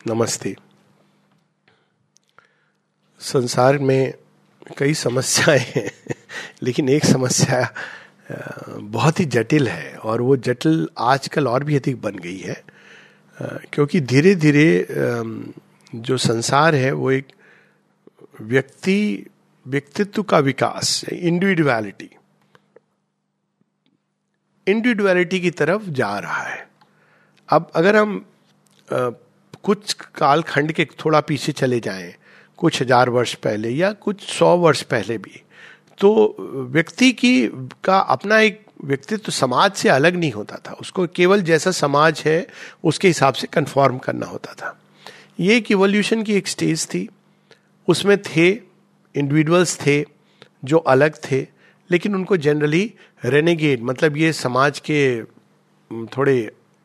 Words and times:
नमस्ते। 0.00 0.54
संसार 3.20 3.78
में 3.78 4.12
कई 4.78 4.94
समस्याएँ 4.94 5.64
हैं, 5.66 5.90
लेकिन 6.62 6.88
एक 6.88 7.04
समस्या 7.04 7.60
बहुत 8.72 9.20
ही 9.20 9.24
जटिल 9.24 9.68
है, 9.68 9.94
और 9.94 10.20
वो 10.20 10.36
जटिल 10.38 10.88
आजकल 10.98 11.48
और 11.48 11.64
भी 11.64 11.76
अधिक 11.76 12.00
बन 12.02 12.16
गई 12.18 12.38
है 12.38 12.62
क्योंकि 13.72 14.00
धीरे 14.02 14.34
धीरे 14.34 14.86
जो 15.94 16.16
संसार 16.18 16.74
है, 16.74 16.92
वो 16.92 17.10
एक 17.10 17.32
व्यक्ति, 18.40 19.26
व्यक्तित्व 19.66 20.22
का 20.22 20.38
विकास 20.38 21.04
इंडिविजुअलिटी 21.04 22.10
इंडिविजुअलिटी 24.66 25.40
की 25.40 25.50
तरफ़ 25.52 25.90
जा 25.92 26.18
रहा 26.18 26.42
है। 26.42 26.68
अब 27.48 27.70
अगर 27.74 27.96
हम 27.96 28.24
कुछ 29.64 29.92
कालखंड 30.14 30.72
के 30.72 30.84
थोड़ा 31.04 31.20
पीछे 31.20 31.52
चले 31.52 31.80
जाएँ, 31.80 32.12
कुछ 32.58 32.80
हज़ार 32.82 33.08
वर्ष 33.08 33.34
पहले 33.34 33.70
या 33.70 33.92
कुछ 33.92 34.22
सौ 34.28 34.56
वर्ष 34.56 34.82
पहले 34.82 35.18
भी। 35.18 35.42
तो 36.00 36.36
व्यक्ति 36.72 37.12
की, 37.12 37.46
का 37.84 37.98
अपना 37.98 38.38
एक 38.38 38.60
व्यक्तित्व 38.84 39.32
समाज 39.32 39.72
से 39.72 39.88
अलग 39.88 40.16
नहीं 40.16 40.32
होता 40.32 40.56
था। 40.66 40.72
उसको 40.72 41.06
केवल 41.06 41.42
जैसा 41.42 41.70
समाज 41.70 42.22
है, 42.26 42.46
उसके 42.84 43.08
हिसाब 43.08 43.34
से 43.34 43.46
कन्फॉर्म 43.46 43.98
करना 43.98 44.26
होता 44.26 44.52
था। 44.52 44.76
ये 45.40 45.56
एक 45.56 45.70
इवोल्यूशन 45.72 46.22
की 46.22 46.34
एक 46.34 46.48
स्टेज 46.48 46.86
थी। 46.86 47.08
उसमें 47.88 48.16
थे 48.22 48.48
इंडिविजुअल्स 49.14 49.78
थे, 49.80 50.04
जो 50.64 50.78
अलग 50.78 51.16
थे, 51.24 51.46
लेकिन 51.90 52.14
उनको 52.14 52.36
जनरली 52.36 52.92
रेनेगेट 53.24 53.82
मतलब 53.82 54.16
ये 54.16 54.32
समाज 54.32 54.78
के, 54.80 55.22
थोड़े 56.16 56.36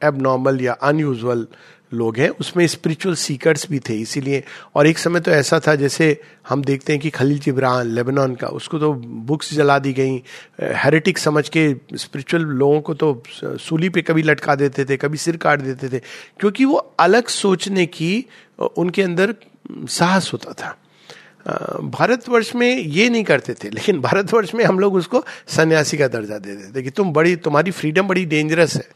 एबनॉर्मल 0.02 0.62
या 0.62 0.74
अनयूजल 0.74 1.48
लोग 1.92 2.18
हैं, 2.18 2.30
उसमें 2.30 2.66
स्पिरिचुअल 2.68 3.16
सीकर्स 3.16 3.68
भी 3.70 3.80
थे, 3.80 3.94
इसीलिए। 3.94 4.44
और 4.76 4.88
एक 4.88 4.98
समय 4.98 5.20
तो 5.20 5.32
ऐसा 5.32 5.60
था, 5.60 5.76
जैसे 5.76 6.22
हम 6.50 6.64
देखते 6.64 6.94
हैं 6.94 7.02
कि 7.02 7.10
खलील 7.10 7.40
जिब्रान, 7.40 7.88
लेबनान 7.88 8.36
का, 8.36 8.48
उसको 8.48 8.80
तो 8.80 8.94
बुक्स 8.94 9.54
जला 9.54 9.78
दी 9.80 9.94
गई। 9.94 10.22
हेरिटिक 10.62 11.18
समझ 11.18 11.48
के 11.50 11.74
स्पिरिचुअल 11.94 12.44
लोगों 12.44 12.82
को 12.82 12.94
तो 12.94 13.24
सूली 13.40 13.90
पे 13.90 14.02
कभी 14.02 14.24
लटका 14.24 14.56
देते 14.56 14.86
थे, 14.86 14.98
कभी 14.98 15.18
सिर 15.18 15.38
काट 15.38 15.62
देते 15.62 15.90
थे, 15.90 16.00
क्योंकि 16.40 16.66
वो 16.66 16.78
अलग 17.00 17.28
सोचने 17.28 17.86
की 17.86 18.26
उनके 18.78 19.02
अंदर 19.02 19.36
साहस 19.90 20.32
होता 20.34 20.54
था। 20.54 20.76
भारतवर्ष 21.84 22.54
में 22.56 22.78
ये 22.78 23.10
नहीं 23.10 23.24
करते 23.24 23.54
थे, 23.54 23.70
लेकिन 23.70 24.00
भारतवर्ष 24.02 24.54
में 24.56 24.64
हम 24.66 24.80
लोग 24.80 24.96
उसको 24.96 25.24
सन्यासी 25.48 25.98
का 25.98 26.08
दर्जा 26.08 26.38
दे 26.38 26.56
देते 26.56 26.82
कि 26.82 26.90
तुम 26.90 27.14
बड़ी, 27.14 27.36
तुम्हारी 27.36 27.72
फ्रीडम 27.72 28.08
बड़ी 28.08 28.26
डेंजरस 28.26 28.76
है। 28.76 28.88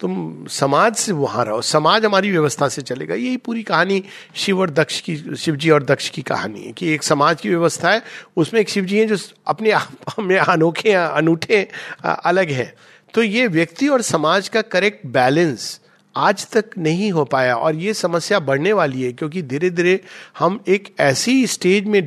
तुम 0.00 0.46
समाज 0.50 0.94
से 0.96 1.12
वहाँ 1.12 1.44
रहो, 1.44 1.60
समाज 1.62 2.04
हमारी 2.04 2.30
व्यवस्था 2.30 2.68
से 2.68 2.82
चलेगा। 2.82 3.14
यही 3.14 3.36
पूरी 3.36 3.62
कहानी 3.62 4.02
शिव 4.34 4.60
और 4.60 4.70
दक्ष 4.70 5.00
की 5.00 5.16
शिव 5.36 5.56
जी 5.56 5.70
और 5.70 5.82
दक्ष 5.82 6.08
की 6.08 6.22
कहानी 6.22 6.60
है 6.60 6.72
कि 6.72 6.92
एक 6.94 7.02
समाज 7.02 7.40
की 7.40 7.48
व्यवस्था 7.48 7.90
है, 7.90 8.02
उसमें 8.36 8.60
एक 8.60 8.68
शिव 8.68 8.84
जी 8.84 8.98
हैं 8.98 9.08
जो 9.08 9.16
अपने 9.46 9.70
आप 9.70 10.20
में 10.20 10.38
अनोखे, 10.38 10.92
अनूठे 10.92 11.68
अलग 12.04 12.50
हैं। 12.50 12.72
तो 13.14 13.22
ये 13.22 13.46
व्यक्ति 13.48 13.88
और 13.88 14.02
समाज 14.02 14.48
का 14.48 14.62
करेक्ट 14.62 15.06
बैलेंस 15.06 15.80
आज 16.14 16.46
तक 16.50 16.70
नहीं 16.78 17.10
हो 17.12 17.24
पाया 17.24 17.54
और 17.56 17.74
ये 17.76 17.94
समस्या 17.94 18.38
बढ़ने 18.40 18.72
वाली 18.72 19.02
है, 19.02 19.12
क्योंकि 19.12 19.42
धीरे 19.42 19.70
धीरे 19.70 20.00
हम 20.38 20.60
एक 20.68 20.94
ऐसी 21.00 21.46
स्टेज 21.46 21.86
में 21.86 22.02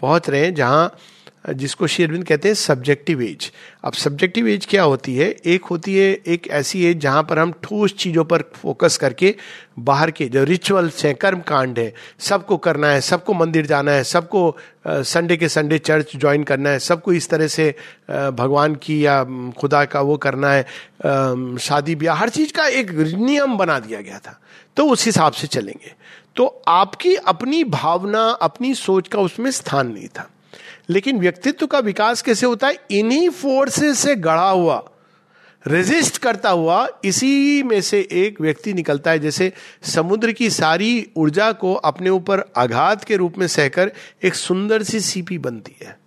पहुँच 0.00 0.28
रहे 0.30 0.40
हैं 0.40 0.54
जहाँ 0.54 0.96
जिसको 1.44 1.86
शेरविंद 1.86 2.24
कहते 2.24 2.48
हैं 2.48 2.54
सब्जेक्टिव 2.54 3.22
एज 3.22 3.50
अब 3.84 3.92
सब्जेक्टिव 3.92 4.48
एज 4.48 4.66
क्या 4.66 4.82
होती 4.82 5.16
है? 5.16 5.28
एक 5.46 5.64
होती 5.64 5.96
है, 5.96 6.12
एक 6.26 6.48
ऐसी 6.48 6.84
एज 6.86 7.00
जहाँ 7.00 7.22
पर 7.22 7.38
हम 7.38 7.52
ठोस 7.62 7.94
चीज़ों 7.94 8.24
पर 8.24 8.42
फोकस 8.54 8.96
करके 8.96 9.34
बाहर 9.78 10.10
के 10.10 10.28
जो 10.28 10.44
रिचुअल्स 10.44 11.04
हैं 11.04 11.14
कर्म 11.14 11.40
कांड 11.40 11.78
है, 11.78 11.92
सबको 12.18 12.56
करना 12.56 12.88
है, 12.88 13.00
सबको 13.00 13.34
मंदिर 13.34 13.66
जाना 13.66 13.92
है, 13.92 14.04
सबको 14.04 14.56
संडे 14.88 15.36
के 15.36 15.48
संडे 15.48 15.78
चर्च 15.78 16.16
ज्वाइन 16.16 16.42
करना 16.42 16.70
है, 16.70 16.78
सबको 16.78 17.12
इस 17.12 17.28
तरह 17.28 17.46
से 17.46 17.74
भगवान 18.10 18.74
की 18.74 19.04
या 19.06 19.22
खुदा 19.58 19.84
का 19.84 20.00
वो 20.00 20.16
करना 20.16 20.52
है 20.52 21.56
शादी 21.58 21.94
ब्याह, 21.94 22.16
हर 22.16 22.28
चीज़ 22.28 22.52
का 22.52 22.66
एक 22.66 22.90
नियम 22.90 23.56
बना 23.56 23.78
दिया 23.78 24.00
गया 24.00 24.18
था। 24.18 24.40
तो 24.76 24.86
उस 24.86 25.06
हिसाब 25.06 25.32
से 25.32 25.46
चलेंगे। 25.46 25.92
तो 26.36 26.46
आपकी 26.68 27.14
अपनी 27.14 27.64
भावना, 27.64 28.22
अपनी 28.42 28.74
सोच 28.74 29.08
का 29.08 29.18
उसमें 29.18 29.50
स्थान 29.50 29.92
नहीं 29.92 30.08
था। 30.08 30.30
लेकिन 30.88 31.18
व्यक्तित्व 31.18 31.66
का 31.66 31.78
विकास 31.78 32.22
कैसे 32.22 32.46
होता 32.46 32.66
है? 32.66 32.78
इन्हीं 32.90 33.30
फोर्सेस 33.30 33.98
से 33.98 34.16
गढ़ा 34.16 34.50
हुआ 34.50 34.84
रेजिस्ट 35.66 36.18
करता 36.18 36.50
हुआ, 36.50 36.88
इसी 37.04 37.62
में 37.62 37.80
से 37.80 38.08
एक 38.12 38.40
व्यक्ति 38.40 38.72
निकलता 38.72 39.10
है, 39.10 39.18
जैसे 39.18 39.52
समुद्र 39.82 40.32
की 40.32 40.50
सारी 40.50 41.10
ऊर्जा 41.16 41.52
को 41.52 41.74
अपने 41.74 42.10
ऊपर 42.10 42.52
आघात 42.56 43.04
के 43.04 43.16
रूप 43.16 43.38
में 43.38 43.46
सहकर 43.46 43.92
एक 44.22 44.34
सुंदर 44.34 44.82
सी 44.82 45.00
सीपी 45.00 45.38
बनती 45.38 45.76
है। 45.82 45.98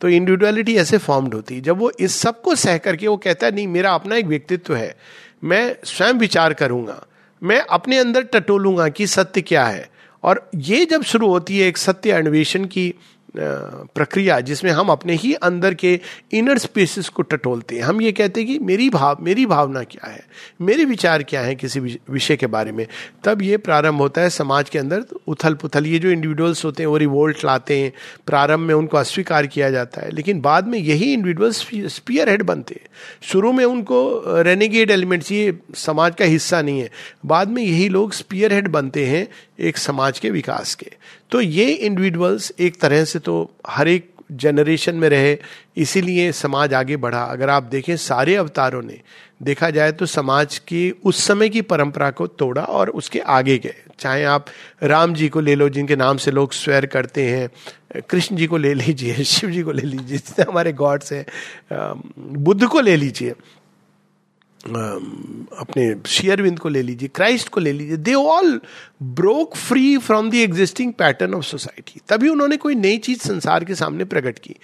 तो 0.00 0.08
इंडिविजुअलिटी 0.08 0.76
ऐसे 0.76 0.98
फॉर्म्ड 0.98 1.34
होती 1.34 1.54
है। 1.54 1.60
जब 1.60 1.78
वो 1.78 1.90
इस 2.00 2.16
सबको 2.16 2.54
सह 2.54 2.78
करके 2.78 3.08
वो 3.08 3.16
कहता 3.16 3.46
है, 3.46 3.54
नहीं, 3.54 3.68
मेरा 3.68 3.94
अपना 3.94 4.16
एक 4.16 4.26
व्यक्तित्व 4.26 4.74
है, 4.74 4.96
मैं 5.44 5.76
स्वयं 5.84 6.12
विचार 6.12 6.54
करूँगा, 6.54 7.06
मैं 7.42 7.60
अपने 7.60 7.98
अंदर 7.98 8.22
टटोलूँगा 8.22 8.88
कि 8.88 9.06
सत्य 9.06 9.40
क्या 9.40 9.64
है। 9.64 9.90
और 10.22 10.50
ये 10.54 10.84
जब 10.84 11.02
शुरू 11.02 11.28
होती 11.28 11.58
है 11.58 11.68
एक 11.68 11.78
सत्य 11.78 12.10
अन्वेषण 12.10 12.64
की 12.64 12.94
प्रक्रिया 13.38 14.40
जिसमें 14.40 14.70
हम 14.70 14.88
अपने 14.88 15.14
ही 15.14 15.34
अंदर 15.34 15.74
के 15.74 16.00
इनर 16.32 16.58
स्पेसिस 16.58 17.08
को 17.08 17.22
टटोलते 17.22 17.76
हैं। 17.76 17.82
हम 17.82 18.02
ये 18.02 18.12
कहते 18.12 18.40
हैं 18.40 18.48
कि 18.48 18.58
मेरी 18.58 18.90
भाव, 18.90 19.18
मेरी 19.20 19.46
भावना 19.46 19.82
क्या 19.82 20.10
है? 20.10 20.26
मेरे 20.60 20.84
विचार 20.84 21.22
क्या 21.22 21.40
है 21.40 21.54
किसी 21.54 21.80
विषय 22.10 22.36
के 22.36 22.46
बारे 22.46 22.72
में? 22.72 22.86
तब 23.24 23.42
ये 23.42 23.56
प्रारंभ 23.56 23.98
होता 23.98 24.20
है 24.20 24.30
समाज 24.30 24.70
के 24.70 24.78
अंदर 24.78 25.04
उथल 25.28 25.54
पुथल 25.54 25.86
ये 25.86 25.98
जो 25.98 26.10
इंडिविजुअल्स 26.10 26.64
होते 26.64 26.82
हैं, 26.82 26.88
वो 26.88 26.96
रिवोल्ट 26.96 27.44
लाते 27.44 27.78
हैं। 27.78 27.92
प्रारंभ 28.26 28.60
में 28.60 28.74
उनको 28.74 28.96
अस्वीकार 28.96 29.46
किया 29.46 29.70
जाता 29.70 30.00
है। 30.00 30.10
लेकिन 30.10 30.40
बाद 30.40 30.66
में 30.66 30.78
यही 30.78 31.12
इंडिविजुअल्स 31.12 31.66
स्पीयर 31.74 32.28
हेड 32.28 32.42
बनते 32.42 32.74
हैं। 32.74 32.88
शुरू 33.22 33.52
में 33.52 33.64
उनको 33.64 34.24
रेनिगेड 34.26 34.90
एलिमेंट्स 34.90 35.32
ये 35.32 35.58
समाज 35.74 36.14
का 36.14 36.24
हिस्सा 36.24 36.62
नहीं 36.62 36.80
है। 36.80 36.90
बाद 37.26 37.48
में 37.48 37.62
यही 37.62 37.88
लोग 37.88 38.12
स्पीयर 38.12 38.52
हेड 38.52 38.68
बनते 38.68 39.06
हैं 39.06 39.28
एक 39.60 39.78
समाज 39.78 40.18
के 40.18 40.30
विकास 40.30 40.74
के। 40.74 40.86
तो 41.30 41.40
ये 41.40 41.64
इंडिविजुअल्स 41.64 42.52
एक 42.60 42.80
तरह 42.80 43.04
से 43.04 43.18
तो 43.24 43.50
हर 43.66 43.88
एक 43.88 44.10
जनरेशन 44.32 44.94
में 44.94 45.08
रहे, 45.08 45.38
इसीलिए 45.76 46.32
समाज 46.32 46.74
आगे 46.74 46.96
बढ़ा। 46.96 47.22
अगर 47.22 47.50
आप 47.50 47.62
देखें, 47.62 47.96
सारे 47.96 48.36
अवतारों 48.36 48.82
ने 48.82 49.00
देखा 49.42 49.70
जाए 49.70 49.92
तो 49.92 50.06
समाज 50.06 50.58
की, 50.58 50.90
उस 51.04 51.24
समय 51.24 51.48
की 51.48 51.62
परंपरा 51.62 52.10
को 52.10 52.26
तोड़ा 52.26 52.62
और 52.62 52.90
उसके 52.90 53.20
आगे 53.20 53.58
गए। 53.58 53.74
चाहे 53.98 54.24
आप 54.24 54.46
राम 54.82 55.14
जी 55.14 55.28
को 55.28 55.40
ले 55.40 55.54
लो, 55.54 55.68
जिनके 55.68 55.96
नाम 55.96 56.16
से 56.16 56.30
लोग 56.30 56.52
स्वेर 56.52 56.86
करते 56.86 57.24
हैं, 57.26 57.48
कृष्ण 58.00 58.36
जी 58.36 58.46
को 58.46 58.56
ले 58.56 58.74
लीजिए, 58.74 59.14
शिव 59.24 59.50
जी 59.50 59.62
को 59.62 59.72
ले 59.72 59.82
लीजिए, 59.82 60.18
जितने 60.18 60.44
हमारे 60.48 60.72
गॉड्स 60.72 61.12
हैं 61.12 61.26
बुद्ध 62.18 62.66
को 62.66 62.80
ले 62.80 62.96
लीजिए। 62.96 63.34
अपने 64.66 65.96
शेयरविंद 66.06 66.58
को 66.58 66.68
ले 66.68 66.82
लीजिए, 66.82 67.08
क्राइस्ट 67.08 67.48
को 67.48 67.60
ले 67.60 67.72
लीजिए। 67.72 67.96
They 67.96 68.14
all 68.14 68.60
broke 69.02 69.56
free 69.56 69.98
from 69.98 70.30
the 70.30 70.34
existing 70.34 70.92
pattern 70.92 71.34
of 71.34 71.44
society 71.44 72.00
तभी 72.08 72.28
उन्होंने 72.28 72.56
कोई 72.56 72.74
नई 72.74 72.98
चीज़ 72.98 73.18
संसार 73.18 73.64
के 73.64 73.74
सामने 73.74 74.04
प्रकट 74.04 74.38
की। 74.38 74.56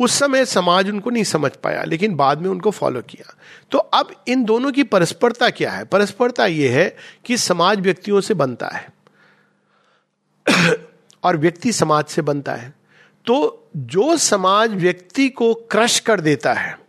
उस 0.00 0.12
समय 0.18 0.44
समाज 0.44 0.90
उनको 0.90 1.10
नहीं 1.10 1.24
समझ 1.24 1.50
पाया, 1.50 1.84
लेकिन 1.84 2.16
बाद 2.16 2.38
में 2.38 2.48
उनको 2.48 2.70
फॉलो 2.70 3.00
किया। 3.00 3.34
तो 3.70 3.78
अब 3.78 4.24
इन 4.28 4.44
दोनों 4.44 4.72
की 4.72 4.82
परस्परता 4.82 5.50
क्या 5.50 5.72
है? 5.72 5.84
परस्परता 5.84 6.46
यह 6.46 6.72
है 6.72 6.96
कि 7.24 7.36
समाज 7.36 7.80
व्यक्तियों 7.80 8.20
से 8.20 8.34
बनता 8.34 8.68
है। 8.68 8.88
और 11.22 11.36
व्यक्ति 11.36 11.72
समाज 11.72 12.04
से 12.04 12.22
बनता 12.22 12.54
है। 12.54 12.74
तो 13.26 13.68
जो 13.76 14.16
समाज 14.16 14.70
व्यक्ति 14.70 15.28
को 15.28 15.54
क्रश 15.54 16.00
कर 16.00 16.20
देता 16.20 16.52
है 16.52 16.83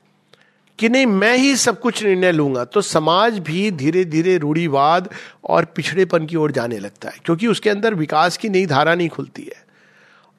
कि 0.80 0.90
नहीं, 0.90 1.06
मैं 1.06 1.38
ही 1.38 1.56
सब 1.56 1.80
कुछ 1.80 2.04
निर्णय 2.04 2.32
लूँगा। 2.32 2.64
तो 2.66 2.82
समाज 2.82 3.40
भी 3.40 3.70
धीरे 3.72 4.04
धीरे 4.06 4.38
रूढ़ीवाद 4.38 5.10
और 5.44 5.66
पिछड़ेपन 5.66 6.26
की 6.26 6.36
ओर 6.36 6.52
जाने 6.52 6.80
लगता 6.80 7.10
है, 7.10 7.20
क्योंकि 7.26 7.48
उसके 7.48 7.70
अंदर 7.70 7.94
विकास 7.94 8.38
की 8.38 8.50
नई 8.50 8.66
धारा 8.66 8.96
नहीं 8.96 9.10
खुलती 9.10 9.44
है। 9.44 9.64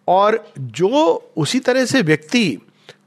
और 0.08 0.52
जो 0.58 1.32
उसी 1.36 1.58
तरह 1.58 1.84
से 1.84 2.02
व्यक्ति 2.02 2.58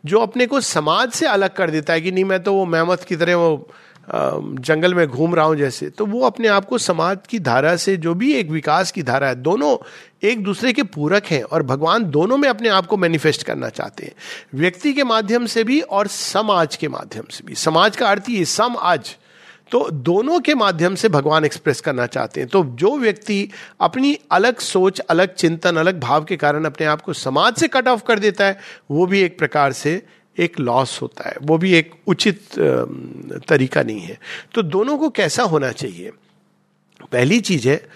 जो 0.06 0.20
अपने 0.20 0.46
को 0.46 0.60
समाज 0.62 1.12
से 1.12 1.26
अलग 1.26 1.54
कर 1.54 1.70
देता 1.70 1.94
है 1.94 2.02
कि 2.02 2.12
नहीं, 2.12 2.26
मैं 2.26 2.44
तो 2.44 2.54
वो 2.54 2.66
मेहमत 2.66 3.04
की 3.04 3.16
तरह 3.16 3.36
वो 3.36 3.70
जंगल 4.12 4.94
में 4.94 5.08
घूम 5.08 5.36
रहा 5.36 5.46
हूँ 5.46 5.56
जैसे 5.56 5.90
तो 5.90 6.06
वो 6.06 6.22
अपने 6.26 6.48
आप 6.48 6.66
को 6.66 6.78
समाज 6.78 7.18
की 7.30 7.40
धारा 7.40 7.76
से 7.76 7.98
जो 7.98 8.14
भी 8.14 8.34
एक 8.34 8.50
विकास 8.50 8.92
की 8.92 9.04
धारा 9.04 9.28
है, 9.28 9.36
दोनों 9.36 9.78
एक 10.24 10.44
दूसरे 10.44 10.74
के 10.74 10.84
पूरक 10.84 11.26
हैं 11.26 11.42
और 11.44 11.64
भगवान 11.64 12.04
दोनों 12.04 12.38
में 12.38 12.50
अपने 12.50 12.70
आप 12.70 12.86
को 12.86 12.98
मैनिफेस्ट 12.98 13.44
करना 13.44 13.70
चाहते 13.70 14.06
हैं। 14.06 14.14
व्यक्ति 14.56 14.94
के 14.94 15.04
माध्यम 15.04 15.46
से 15.46 15.64
भी 15.64 15.80
और 15.82 16.08
समाज 16.08 16.76
के 16.76 16.88
माध्यम 16.88 17.24
से 17.32 17.44
भी। 17.46 17.56
समाज 17.56 17.96
का 17.96 18.10
अर्थ 18.10 18.30
ही 18.30 18.46
सम 18.46 18.76
आज। 18.80 19.16
तो 19.72 19.90
दोनों 19.90 20.40
के 20.40 20.56
माध्यम 20.56 20.96
से 20.96 21.10
भगवान 21.10 21.46
एक्सप्रेस 21.46 21.82
करना 21.82 22.06
चाहते 22.06 22.40
हैं। 22.42 22.50
तो 22.50 22.64
जो 22.64 22.98
व्यक्ति 22.98 23.50
अपनी 23.80 24.18
अलग 24.32 24.60
सोच, 24.60 25.00
अलग 25.00 25.34
चिंतन, 25.34 25.76
अलग 25.76 26.00
भाव 26.00 26.24
के 26.24 26.38
कारण 26.38 26.66
अपने 26.66 26.88
आप 26.88 27.02
को 27.02 27.14
समाज 27.14 27.56
से 27.56 27.68
कट 27.68 27.88
ऑफ़ 27.88 28.04
कर 28.04 28.20
देता 28.20 28.46
है, 28.46 28.60
वो 28.92 29.06
भी 29.06 29.22
एक 29.22 29.38
प्रकार 29.40 29.74
से 29.74 30.02
एक 30.40 30.60
लॉस 30.60 31.02
होता 31.02 31.30
है। 31.30 31.36
वो 31.42 31.58
भी 31.58 31.74
एक 31.74 31.92
उचित 32.08 32.42
तरीका 33.48 33.84
नहीं 33.84 34.00
है। 34.00 34.20
तो 34.54 34.62
दोनों 34.62 34.98
को 34.98 35.10
कैसा 35.10 35.44
होना 35.44 35.72
चाहिए? 35.72 36.12
पहली 37.12 37.40
चीज़ 37.42 37.68
है, 37.70 37.90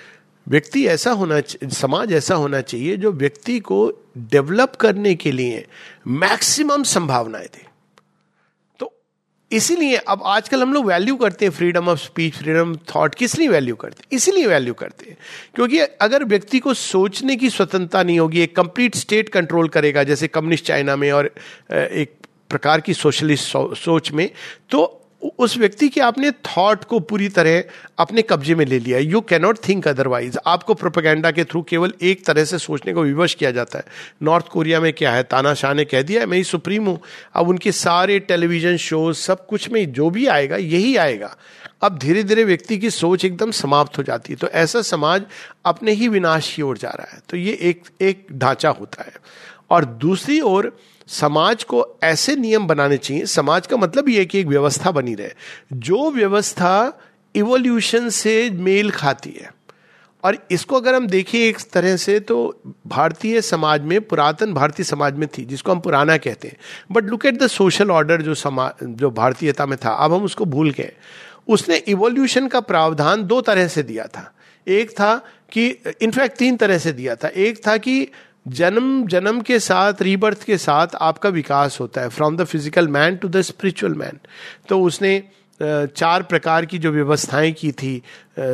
व्यक्ति 0.47 0.85
ऐसा 0.87 1.11
होना 1.11 1.41
समाज 1.69 2.13
ऐसा 2.13 2.35
होना 2.35 2.61
चाहिए 2.61 2.97
जो 2.97 3.11
व्यक्ति 3.11 3.59
को 3.59 3.91
डेवलप 4.17 4.75
करने 4.75 5.15
के 5.15 5.31
लिए 5.31 5.65
मैक्सिमम 6.07 6.83
संभावनाएँ 6.83 7.45
दे। 7.45 7.65
तो 8.79 8.93
इसीलिए 9.51 9.95
अब 9.95 10.21
आजकल 10.25 10.61
हम 10.61 10.73
लोग 10.73 10.85
वैल्यू 10.85 11.15
करते 11.15 11.45
हैं 11.45 11.51
freedom 11.51 11.87
of 11.87 11.99
speech 11.99 12.33
freedom 12.33 12.75
thought 12.75 13.15
किस 13.15 13.37
लिए 13.39 13.47
वैल्यू 13.47 13.75
करते 13.75 14.01
हैं? 14.01 14.07
इसीलिए 14.11 14.47
वैल्यू 14.47 14.73
करते 14.73 15.09
हैं। 15.09 15.17
क्योंकि 15.55 15.79
अगर 15.79 16.23
व्यक्ति 16.23 16.59
को 16.59 16.73
सोचने 16.73 17.35
की 17.35 17.49
स्वतंत्रता 17.49 18.03
नहीं 18.03 18.19
होगी, 18.19 18.41
एक 18.41 18.55
कंप्लीट 18.55 18.95
स्टेट 18.95 19.29
कंट्रोल 19.29 19.67
करेगा, 19.69 20.03
जैसे 20.03 20.27
कम्युनिस्ट 20.27 20.65
चाइना 20.65 20.95
में 20.95 21.11
और 21.11 21.33
एक 21.71 22.15
प्रकार 22.53 22.81
की 22.81 22.93
सोशलिस्ट 22.93 23.77
सोच 23.77 24.11
में 24.11 24.29
तो 24.69 24.99
उस 25.39 25.55
व्यक्ति 25.57 25.87
के 25.89 26.01
आपने 26.01 26.29
थॉट 26.47 26.83
को 26.83 26.99
पूरी 26.99 27.27
तरह 27.29 27.63
अपने 27.99 28.21
कब्जे 28.21 28.55
में 28.55 28.65
ले 28.65 28.79
लिया। 28.79 28.97
यू 28.99 29.21
कैनॉट 29.21 29.57
थिंक 29.67 29.87
अदरवाइज़ 29.87 30.37
आपको 30.45 30.73
प्रोपेगेंडा 30.73 31.31
के 31.31 31.43
थ्रू 31.43 31.61
केवल 31.61 31.93
एक 32.01 32.25
तरह 32.25 32.45
से 32.45 32.57
सोचने 32.57 32.93
को 32.93 33.03
विवश 33.03 33.33
किया 33.33 33.51
जाता 33.51 33.79
है। 33.79 33.85
नॉर्थ 34.23 34.47
कोरिया 34.47 34.79
में 34.79 34.91
क्या 34.93 35.11
है? 35.11 35.23
तानाशाह 35.23 35.73
ने 35.73 35.85
कह 35.85 36.01
दिया 36.01 36.21
है, 36.21 36.25
मैं 36.25 36.37
ही 36.37 36.43
सुप्रीम 36.43 36.85
हूँ। 36.85 36.99
अब 37.33 37.49
उनके 37.49 37.71
सारे 37.71 38.19
टेलीविज़न 38.19 38.77
शोज़ 38.77 39.17
सब 39.17 39.45
कुछ 39.47 39.69
में 39.69 39.91
जो 39.93 40.09
भी 40.09 40.27
आएगा, 40.27 40.57
यही 40.57 40.95
आएगा। 40.97 41.35
अब 41.81 41.97
धीरे 41.97 42.23
धीरे 42.23 42.43
व्यक्ति 42.43 42.77
की 42.77 42.89
सोच 42.89 43.25
एकदम 43.25 43.51
समाप्त 43.51 43.97
हो 43.97 44.03
जाती 44.03 44.33
है। 44.33 44.37
तो 44.37 44.47
ऐसा 44.47 44.81
समाज 44.81 45.23
अपने 45.65 45.91
ही 45.91 46.07
विनाश 46.07 46.53
की 46.55 46.61
ओर 46.61 46.77
जा 46.77 46.89
रहा 46.89 47.15
है। 47.15 47.21
तो 47.29 47.37
ये 47.37 47.57
एक 47.61 47.81
एक 48.01 48.27
ढांचा 48.33 48.69
होता 48.69 49.03
है। 49.03 49.15
और 49.69 49.85
दूसरी 49.85 50.39
ओर 50.41 50.77
समाज 51.07 51.63
को 51.63 51.99
ऐसे 52.03 52.35
नियम 52.35 52.67
बनाने 52.67 52.97
चाहिए। 52.97 53.25
समाज 53.25 53.67
का 53.67 53.77
मतलब 53.77 54.09
ये 54.09 54.19
है 54.19 54.25
कि 54.25 54.39
एक 54.39 54.47
व्यवस्था 54.47 54.91
बनी 54.91 55.15
रहे। 55.15 55.29
जो 55.73 56.11
व्यवस्था 56.11 56.99
इवोल्यूशन 57.35 58.09
से 58.09 58.49
मेल 58.49 58.91
खाती 58.91 59.29
है। 59.29 59.53
और 60.23 60.37
इसको 60.51 60.75
अगर 60.75 60.95
हम 60.95 61.07
देखें 61.07 61.39
एक 61.39 61.57
तरह 61.73 61.97
से 61.97 62.19
तो 62.19 62.61
भारतीय 62.87 63.41
समाज 63.41 63.81
में, 63.81 64.01
पुरातन 64.01 64.53
भारतीय 64.53 64.83
समाज 64.83 65.13
में 65.13 65.29
थी, 65.37 65.45
जिसको 65.45 65.71
हम 65.71 65.79
पुराना 65.79 66.17
कहते 66.17 66.47
हैं। 66.47 66.57
But 66.91 67.03
look 67.03 67.25
at 67.25 67.39
the 67.39 67.47
social 67.47 67.91
order 67.91 68.21
जो 68.21 68.35
समाज 68.35 68.71
जो 68.83 69.11
भारतीयता 69.11 69.65
में 69.65 69.77
था। 69.85 69.89
अब 69.89 70.13
हम 70.13 70.23
उसको 70.23 70.45
भूल 70.45 70.71
गए। 70.71 70.91
उसने 71.47 71.77
इवोल्यूशन 71.77 72.47
का 72.47 72.59
प्रावधान 72.59 73.23
दो 73.23 73.41
तरह 73.41 73.67
से 73.67 73.83
दिया 73.83 74.05
था। 74.05 74.33
एक 74.67 74.91
था 74.91 75.21
कि 75.51 75.77
इनफैक्ट 76.01 76.37
तीन 76.37 76.57
तरह 76.57 76.77
से 76.77 76.91
दिया 76.91 77.15
था। 77.15 77.27
एक 77.27 77.67
था 77.67 77.77
कि 77.77 78.07
जन्म 78.45 79.05
जन्म 79.07 79.41
के 79.41 79.59
साथ 79.59 80.01
रीबर्थ 80.01 80.43
के 80.43 80.57
साथ 80.57 80.95
आपका 81.01 81.29
विकास 81.29 81.79
होता 81.79 82.01
है 82.01 82.09
from 82.09 82.37
the 82.37 82.43
physical 82.43 82.87
man 82.87 83.15
to 83.15 83.27
the 83.27 83.41
spiritual 83.41 83.93
man 83.93 84.19
तो 84.69 84.81
उसने 84.81 85.21
चार 85.59 86.23
प्रकार 86.23 86.65
की 86.65 86.77
जो 86.77 86.91
व्यवस्थाएँ 86.91 87.51
की 87.51 87.71
थी 87.71 88.01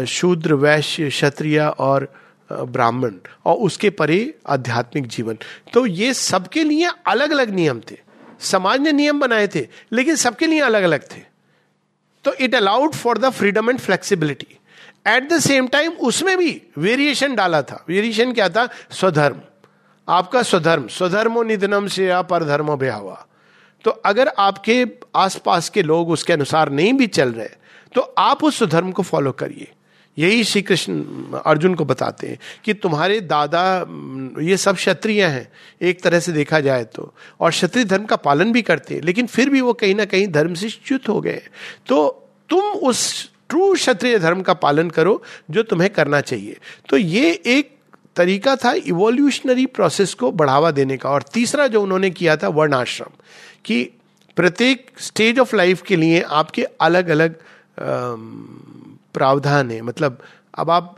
शूद्र, 0.07 0.53
वैश्य, 0.55 1.09
क्षत्रिय 1.09 1.59
और 1.59 2.07
ब्राह्मण, 2.49 3.13
और 3.45 3.55
उसके 3.57 3.89
परे 3.91 4.33
आध्यात्मिक 4.47 5.07
जीवन। 5.07 5.37
तो 5.73 5.85
ये 5.85 6.13
सबके 6.13 6.63
लिए 6.63 6.89
अलग 7.07 7.31
अलग 7.31 7.49
नियम 7.49 7.79
थे। 7.91 7.97
समाज 8.41 8.79
ने 8.81 8.91
नियम 8.91 9.19
बनाए 9.19 9.47
थे, 9.47 9.67
लेकिन 9.93 10.15
सबके 10.17 10.47
लिए 10.47 10.59
अलग 10.61 10.83
अलग 10.83 11.03
थे। 11.07 11.21
तो 12.25 12.33
it 12.35 12.55
allowed 12.55 12.93
for 12.93 13.17
the 13.17 13.29
freedom 13.31 13.69
and 13.69 13.79
flexibility 13.79 14.57
at 15.07 15.29
the 15.29 15.39
same 15.39 15.67
time 15.67 15.91
उसमें 16.03 16.37
भी 16.37 16.61
वेरिएशन 16.77 17.35
डाला 17.35 17.61
था। 17.61 17.83
वेरिएशन 17.89 18.33
क्या 18.33 18.49
था? 18.49 18.67
स्वधर्म। 18.91 19.41
आपका 20.09 20.41
स्वधर्म, 20.43 20.87
स्वधर्मो 20.87 21.43
निधनम 21.43 21.87
से 21.87 22.05
या 22.05 22.21
पर 22.23 22.43
धर्मो 22.45 22.75
बेहवा 22.77 23.25
तो 23.85 23.91
अगर 23.91 24.27
आपके 24.39 24.85
आसपास 25.15 25.69
के 25.69 25.83
लोग 25.83 26.09
उसके 26.09 26.33
अनुसार 26.33 26.71
नहीं 26.71 26.93
भी 26.93 27.07
चल 27.09 27.31
रहे 27.31 27.49
तो 27.95 28.01
आप 28.17 28.43
उस 28.43 28.57
स्वधर्म 28.57 28.91
को 28.91 29.03
फॉलो 29.03 29.31
करिए। 29.31 29.67
यही 30.17 30.43
श्री 30.43 30.61
कृष्ण 30.61 31.39
अर्जुन 31.45 31.75
को 31.75 31.85
बताते 31.85 32.27
हैं 32.27 32.37
कि 32.65 32.73
तुम्हारे 32.75 33.19
दादा, 33.21 33.85
ये 34.41 34.57
सब 34.57 34.75
क्षत्रिय 34.75 35.23
हैं, 35.23 35.47
एक 35.81 36.01
तरह 36.03 36.19
से 36.19 36.31
देखा 36.31 36.59
जाए 36.59 36.83
तो। 36.85 37.13
और 37.39 37.51
क्षत्रिय 37.51 37.85
धर्म 37.85 38.05
का 38.05 38.15
पालन 38.17 38.51
भी 38.51 38.61
करते 38.61 38.95
हैं, 38.95 39.01
लेकिन 39.01 39.27
फिर 39.27 39.49
भी 39.49 39.61
वो 39.61 39.73
कहीं 39.73 39.95
ना 39.95 40.05
कहीं 40.05 40.27
धर्म 40.27 40.53
से 40.53 40.69
च्युत 40.69 41.09
हो 41.09 41.19
गए। 41.21 41.41
तो 41.87 42.29
तुम 42.49 42.71
उस 42.89 43.29
ट्रू 43.49 43.73
क्षत्रिय 43.73 44.19
धर्म 44.19 44.41
का 44.41 44.53
पालन 44.55 44.89
करो 44.89 45.21
जो 45.51 45.63
तुम्हें 45.63 45.89
करना 45.89 46.21
चाहिए। 46.21 46.57
तो 46.89 46.97
ये 46.97 47.31
एक 47.31 47.77
तरीका 48.19 48.55
था 48.55 48.71
इवोल्यूशनरी 48.87 49.65
प्रोसेस 49.65 50.13
को 50.13 50.31
बढ़ावा 50.33 50.71
देने 50.71 50.97
का। 50.97 51.09
और 51.09 51.23
तीसरा 51.33 51.67
जो 51.67 51.81
उन्होंने 51.83 52.09
किया 52.11 52.37
था 52.37 52.47
वर्ण 52.51 52.73
आश्रम 52.75 53.11
कि 53.65 53.83
प्रत्येक 54.37 54.91
स्टेज 54.99 55.39
ऑफ़ 55.39 55.55
लाइफ 55.55 55.81
के 55.81 55.95
लिए 55.95 56.21
आपके 56.21 56.63
अलग 56.81 57.09
अलग 57.09 57.35
प्रावधान 59.13 59.71
है। 59.71 59.81
मतलब 59.81 60.17
अब 60.53 60.69
आप 60.69 60.95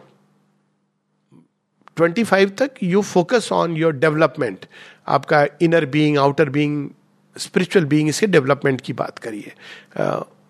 25 1.98 2.58
तक 2.58 2.72
you 2.84 3.02
focus 3.02 3.50
on 3.52 3.76
your 3.78 3.94
development 3.94 4.66
आपका 5.08 5.46
inner 5.62 5.86
being 5.86 6.18
outer 6.18 6.50
being 6.50 6.90
spiritual 7.36 7.86
being 7.86 8.10
इसके 8.10 8.28
डेवलपमेंट 8.28 8.82
की 8.82 8.94
बात 8.94 9.20
करिए। 9.20 9.52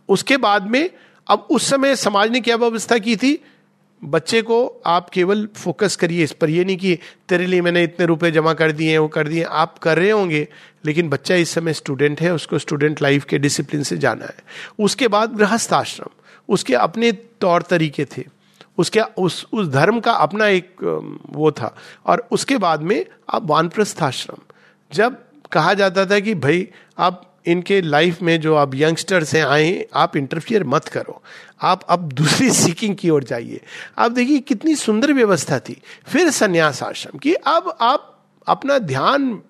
उसके 0.09 0.37
बाद 0.37 0.69
में 0.69 0.89
अब 1.27 1.47
उस 1.51 1.69
समय 1.69 1.95
समाज 1.95 2.31
ने 2.31 2.39
क्या 2.41 2.55
व्यवस्था 2.55 2.97
की 2.97 3.15
थी? 3.15 3.33
बच्चे 4.03 4.41
को 4.41 4.81
आप 4.85 5.09
केवल 5.09 5.47
फोकस 5.55 5.95
करिए, 5.95 6.23
इस 6.23 6.31
पर 6.31 6.49
ये 6.49 6.63
नहीं 6.63 6.77
कि 6.77 6.99
तेरे 7.29 7.45
लिए 7.45 7.61
मैंने 7.61 7.83
इतने 7.83 8.05
रुपए 8.05 8.31
जमा 8.31 8.53
कर 8.53 8.71
दिए 8.71 8.91
हैं, 8.91 8.99
वो 8.99 9.07
कर 9.07 9.27
दिए 9.27 9.43
आप 9.43 9.77
कर 9.77 9.97
रहे 9.97 10.09
होंगे, 10.09 10.47
लेकिन 10.85 11.09
बच्चा 11.09 11.35
इस 11.35 11.49
समय 11.49 11.73
स्टूडेंट 11.73 12.21
है, 12.21 12.33
उसको 12.33 12.59
स्टूडेंट 12.59 13.01
लाइफ 13.01 13.25
के 13.25 13.37
डिसिप्लिन 13.37 13.83
से 13.83 13.97
जाना 13.97 14.25
है। 14.25 14.37
उसके 14.79 15.07
बाद 15.07 15.33
गृहस्थ 15.35 15.73
आश्रम 15.73 16.09
उसके 16.49 16.73
अपने 16.73 17.11
तौर 17.11 17.61
तरीके 17.61 18.05
थे। 18.05 18.23
उसके, 18.77 18.99
उस 18.99 19.47
उस 19.53 19.67
धर्म 19.67 19.99
का 19.99 20.11
अपना 20.11 20.47
एक 20.47 20.69
वो 21.29 21.51
था। 21.51 21.77
और 22.05 22.27
उसके 22.31 22.57
बाद 22.57 22.81
में 22.81 23.05
आप 23.29 23.45
वानप्रस्थ 23.45 24.03
आश्रम 24.03 24.37
जब 24.93 25.17
कहा 25.51 25.73
जाता 25.73 26.05
था 26.05 26.19
कि, 26.19 26.35
भाई 26.35 26.67
आप 26.97 27.30
इनके 27.45 27.81
लाइफ 27.81 28.21
में 28.21 28.41
जो 28.41 28.55
अब 28.55 28.75
यंगस्टर्स 28.75 29.35
हैं 29.35 29.45
आए 29.45 29.87
आप 29.93 30.17
इंटरफियर 30.17 30.63
मत 30.63 30.87
करो। 30.87 31.21
आप 31.61 31.83
अब 31.89 32.11
दूसरी 32.11 32.49
सीकिंग 32.51 32.95
की 32.95 33.09
ओर 33.09 33.23
जाइए। 33.23 33.61
आप 33.97 34.11
देखिए 34.11 34.39
कितनी 34.39 34.75
सुंदर 34.75 35.13
व्यवस्था 35.13 35.59
थी। 35.59 35.81
फिर 36.07 36.29
संन्यास 36.29 36.83
आश्रम 36.83 37.17
की। 37.17 37.33
अब 37.33 37.77
आप 37.81 38.27
अपना 38.47 38.79
ध्यान 38.79 39.41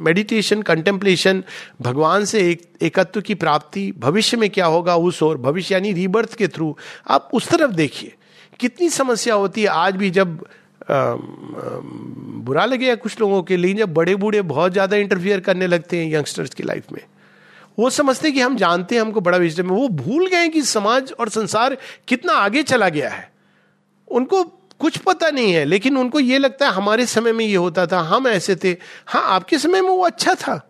मेडिटेशन 0.00 0.62
कंटेम्पलेशन 0.62 1.44
भगवान 1.80 2.24
से 2.24 2.50
एक 2.50 2.62
एकत्व 2.82 3.20
की 3.20 3.34
प्राप्ति 3.34 3.92
भविष्य 3.98 4.36
में 4.36 4.50
क्या 4.50 4.66
होगा 4.66 4.96
उस 4.96 5.22
और 5.22 5.38
भविष्य 5.38 5.74
यानी 5.74 5.92
रीबर्थ 5.92 6.34
के 6.34 6.48
थ्रू 6.48 6.76
आप 7.08 7.30
उस 7.34 7.48
तरफ़ 7.48 7.70
देखिए। 7.70 8.14
कितनी 8.60 8.88
समस्या 8.88 9.34
होती 9.34 9.62
है 9.62 9.68
आज 9.68 9.96
भी 9.96 10.10
जब 10.10 10.46
आ, 10.90 11.14
बुरा 12.44 12.64
लगे 12.64 12.96
कुछ 12.96 13.20
लोगों 13.20 13.42
के 13.42 13.56
लिए 13.56 13.74
जब 13.74 13.94
बड़े 13.94 14.16
बूढ़े 14.16 14.42
बहुत 14.42 14.72
ज़्यादा 14.72 14.96
इंटरफियर 14.96 15.40
करने 15.40 15.66
लगते 15.66 15.96
हैं 15.96 16.12
यंगस्टर्स 16.12 16.54
की 16.54 16.62
लाइफ 16.62 16.92
में। 16.92 17.00
वो 17.78 17.90
समझते 17.90 18.30
कि 18.32 18.40
हम 18.40 18.56
जानते 18.56 18.94
हैं, 18.94 19.02
हमको 19.02 19.20
बड़ा 19.20 19.38
विजडम 19.38 19.70
है। 19.70 19.76
वो 19.76 19.88
भूल 19.88 20.26
गए 20.26 20.48
कि 20.48 20.62
समाज 20.64 21.12
और 21.12 21.28
संसार 21.28 21.76
कितना 22.08 22.32
आगे 22.34 22.62
चला 22.62 22.88
गया 22.88 23.10
है। 23.10 23.30
उनको 24.08 24.42
कुछ 24.80 24.96
पता 24.98 25.30
नहीं 25.30 25.52
है, 25.52 25.64
लेकिन 25.64 25.96
उनको 25.96 26.20
ये 26.20 26.38
लगता 26.38 26.66
है, 26.66 26.72
हमारे 26.72 27.06
समय 27.06 27.32
में 27.32 27.44
ये 27.44 27.56
होता 27.56 27.86
था, 27.86 28.00
हम 28.00 28.28
ऐसे 28.28 28.56
थे। 28.56 28.76
हाँ 29.06 29.22
आपके 29.26 29.58
समय 29.58 29.80
में 29.80 29.88
वो 29.90 30.02
अच्छा 30.02 30.34
था, 30.34 30.60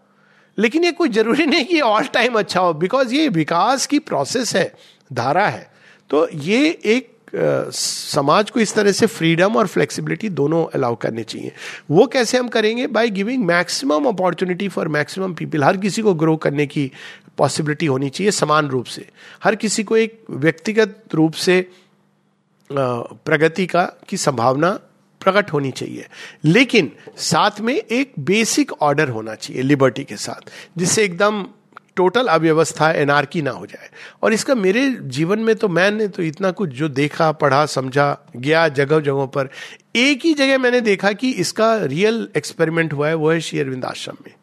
लेकिन 0.59 0.85
ये 0.85 0.93
कोई 0.93 1.09
ज़रूरी 1.09 1.47
नहीं 1.47 1.65
कि 1.65 1.81
ऑल 1.81 2.05
टाइम 2.05 2.39
अच्छा 2.39 2.61
हो 2.61 2.73
बिकॉज़ 2.75 3.15
ये 3.15 3.29
विकास 3.29 3.87
की 3.87 3.99
प्रोसेस 3.99 4.55
है, 4.57 4.73
धारा 5.11 5.47
है। 5.47 5.71
तो 6.11 6.29
ये 6.31 6.69
एक 6.85 7.17
समाज 7.35 8.51
को 8.51 8.61
इस 8.61 8.75
तरह 8.75 8.93
से 8.93 9.07
फ्रीडम 9.07 9.57
और 9.57 9.67
फ्लेक्सिबिलिटी 9.67 10.29
दोनों 10.29 10.65
अलाउ 10.75 10.97
करने 10.97 11.23
चाहिए। 11.23 11.53
वो 11.91 12.07
कैसे 12.07 12.39
हम 12.39 12.49
करेंगे? 12.49 12.87
By 12.87 13.11
giving 13.11 13.45
maximum 13.45 14.05
opportunity 14.05 14.69
for 14.69 14.89
maximum 14.89 15.35
people 15.35 15.65
हर 15.65 15.77
किसी 15.77 16.03
को 16.03 16.15
ग्रो 16.15 16.37
करने 16.37 16.67
की 16.67 16.91
पॉसिबिलिटी 17.39 17.87
होनी 17.87 18.11
चाहिए 18.11 18.31
समान 18.31 18.69
रूप 18.69 18.85
से। 18.85 19.09
हर 19.45 19.55
किसी 19.55 19.85
को 19.85 19.97
एक 19.97 20.23
व्यक्तिगत 20.31 21.03
रूप 21.15 21.33
से 21.33 21.71
प्रगति 22.73 23.67
का, 23.67 23.85
की 24.09 24.17
संभावना 24.17 24.71
प्रकट 25.21 25.53
होनी 25.53 25.71
चाहिए। 25.71 26.07
लेकिन 26.45 26.93
साथ 27.17 27.61
में 27.61 27.75
एक 27.75 28.13
बेसिक 28.19 28.73
ऑर्डर 28.73 29.09
होना 29.09 29.35
चाहिए 29.35 29.63
लिबर्टी 29.63 30.05
के 30.05 30.17
साथ। 30.17 30.51
जिससे 30.79 31.05
एकदम 31.05 31.47
टोटल 31.99 32.27
अव्यवस्था 32.27 32.91
एनआरकी 32.93 33.43
ना 33.43 33.51
हो 33.51 33.67
जाए। 33.67 33.89
और 34.23 34.33
इसका 34.33 34.55
मेरे 34.55 34.89
जीवन 35.03 35.39
में 35.39 35.55
तो 35.57 35.69
मैंने 35.69 36.09
तो 36.09 36.23
इतना 36.23 36.51
कुछ 36.51 36.71
जो 36.71 36.89
देखा, 36.89 37.33
पढ़ा, 37.33 37.67
समझा, 37.67 38.17
गया 38.37 38.69
जगह 38.69 39.01
जगहों 39.01 39.27
पर, 39.27 39.49
एक 39.97 40.25
ही 40.25 40.35
जगह 40.35 40.59
मैंने 40.59 40.81
देखा 40.81 41.13
कि 41.13 41.31
इसका 41.31 41.75
रियल 41.85 42.29
एक्सपेरिमेंट 42.37 42.93
हुआ 42.93 43.09
है, 43.09 43.15
वो 43.15 43.31
है 43.31 43.41
श्री 43.41 43.61
अरविंद 43.61 43.85
आश्रम 43.85 44.17
में। 44.27 44.35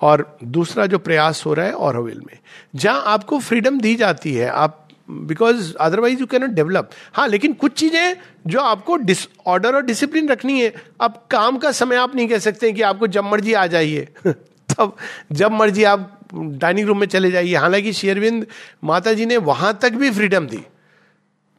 और 0.00 0.36
दूसरा 0.44 0.86
जो 0.86 0.98
प्रयास 0.98 1.42
हो 1.46 1.54
रहा 1.54 1.66
है 1.66 1.72
औरविल 1.72 2.20
में, 2.20 2.38
जहाँ 2.76 3.02
आपको 3.06 3.38
फ्रीडम 3.38 3.80
दी 3.80 3.94
जाती 3.94 4.34
है, 4.34 4.48
आप 4.48 4.80
because 5.10 5.74
otherwise 5.80 6.20
you 6.20 6.26
cannot 6.26 6.50
develop 6.50 6.90
हाँ 7.14 7.26
लेकिन 7.28 7.52
कुछ 7.52 7.72
चीज़ें 7.72 8.16
जो 8.46 8.60
आपको 8.60 8.96
डिसऑर्डर 8.96 9.74
और 9.74 9.82
डिसिप्लिन 9.82 10.28
रखनी 10.28 10.60
है, 10.60 10.72
अब 11.00 11.22
काम 11.30 11.58
का 11.58 11.72
समय 11.72 11.96
आप 11.96 12.14
नहीं 12.16 12.28
कह 12.28 12.38
सकते 12.38 12.72
कि 12.72 12.82
आपको 12.82 13.06
जब 13.06 13.24
मर्ज़ी 13.24 13.52
आ 13.52 13.66
जाइए। 13.66 14.08
तब 14.26 14.96
जब 15.32 15.52
मर्ज़ी 15.52 15.84
आप 15.84 16.20
डाइनिंग 16.34 16.86
रूम 16.88 16.98
में 17.00 17.06
चले 17.06 17.30
जाइए। 17.30 17.54
हालाँकि 17.56 17.92
शेरविंद 17.92 18.46
माता 18.84 19.12
जी 19.12 19.26
ने 19.26 19.36
वहाँ 19.38 19.78
तक 19.82 19.92
भी 19.94 20.10
फ्रीडम 20.10 20.46
दी 20.46 20.62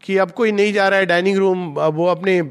कि 0.04 0.18
अब 0.18 0.32
कोई 0.32 0.52
नहीं 0.52 0.74
जा 0.74 0.88
रहा 0.88 1.00
है 1.00 1.06
डाइनिंग 1.06 1.38
रूम 1.38 1.68
वो 1.74 2.06
अपने 2.08 2.42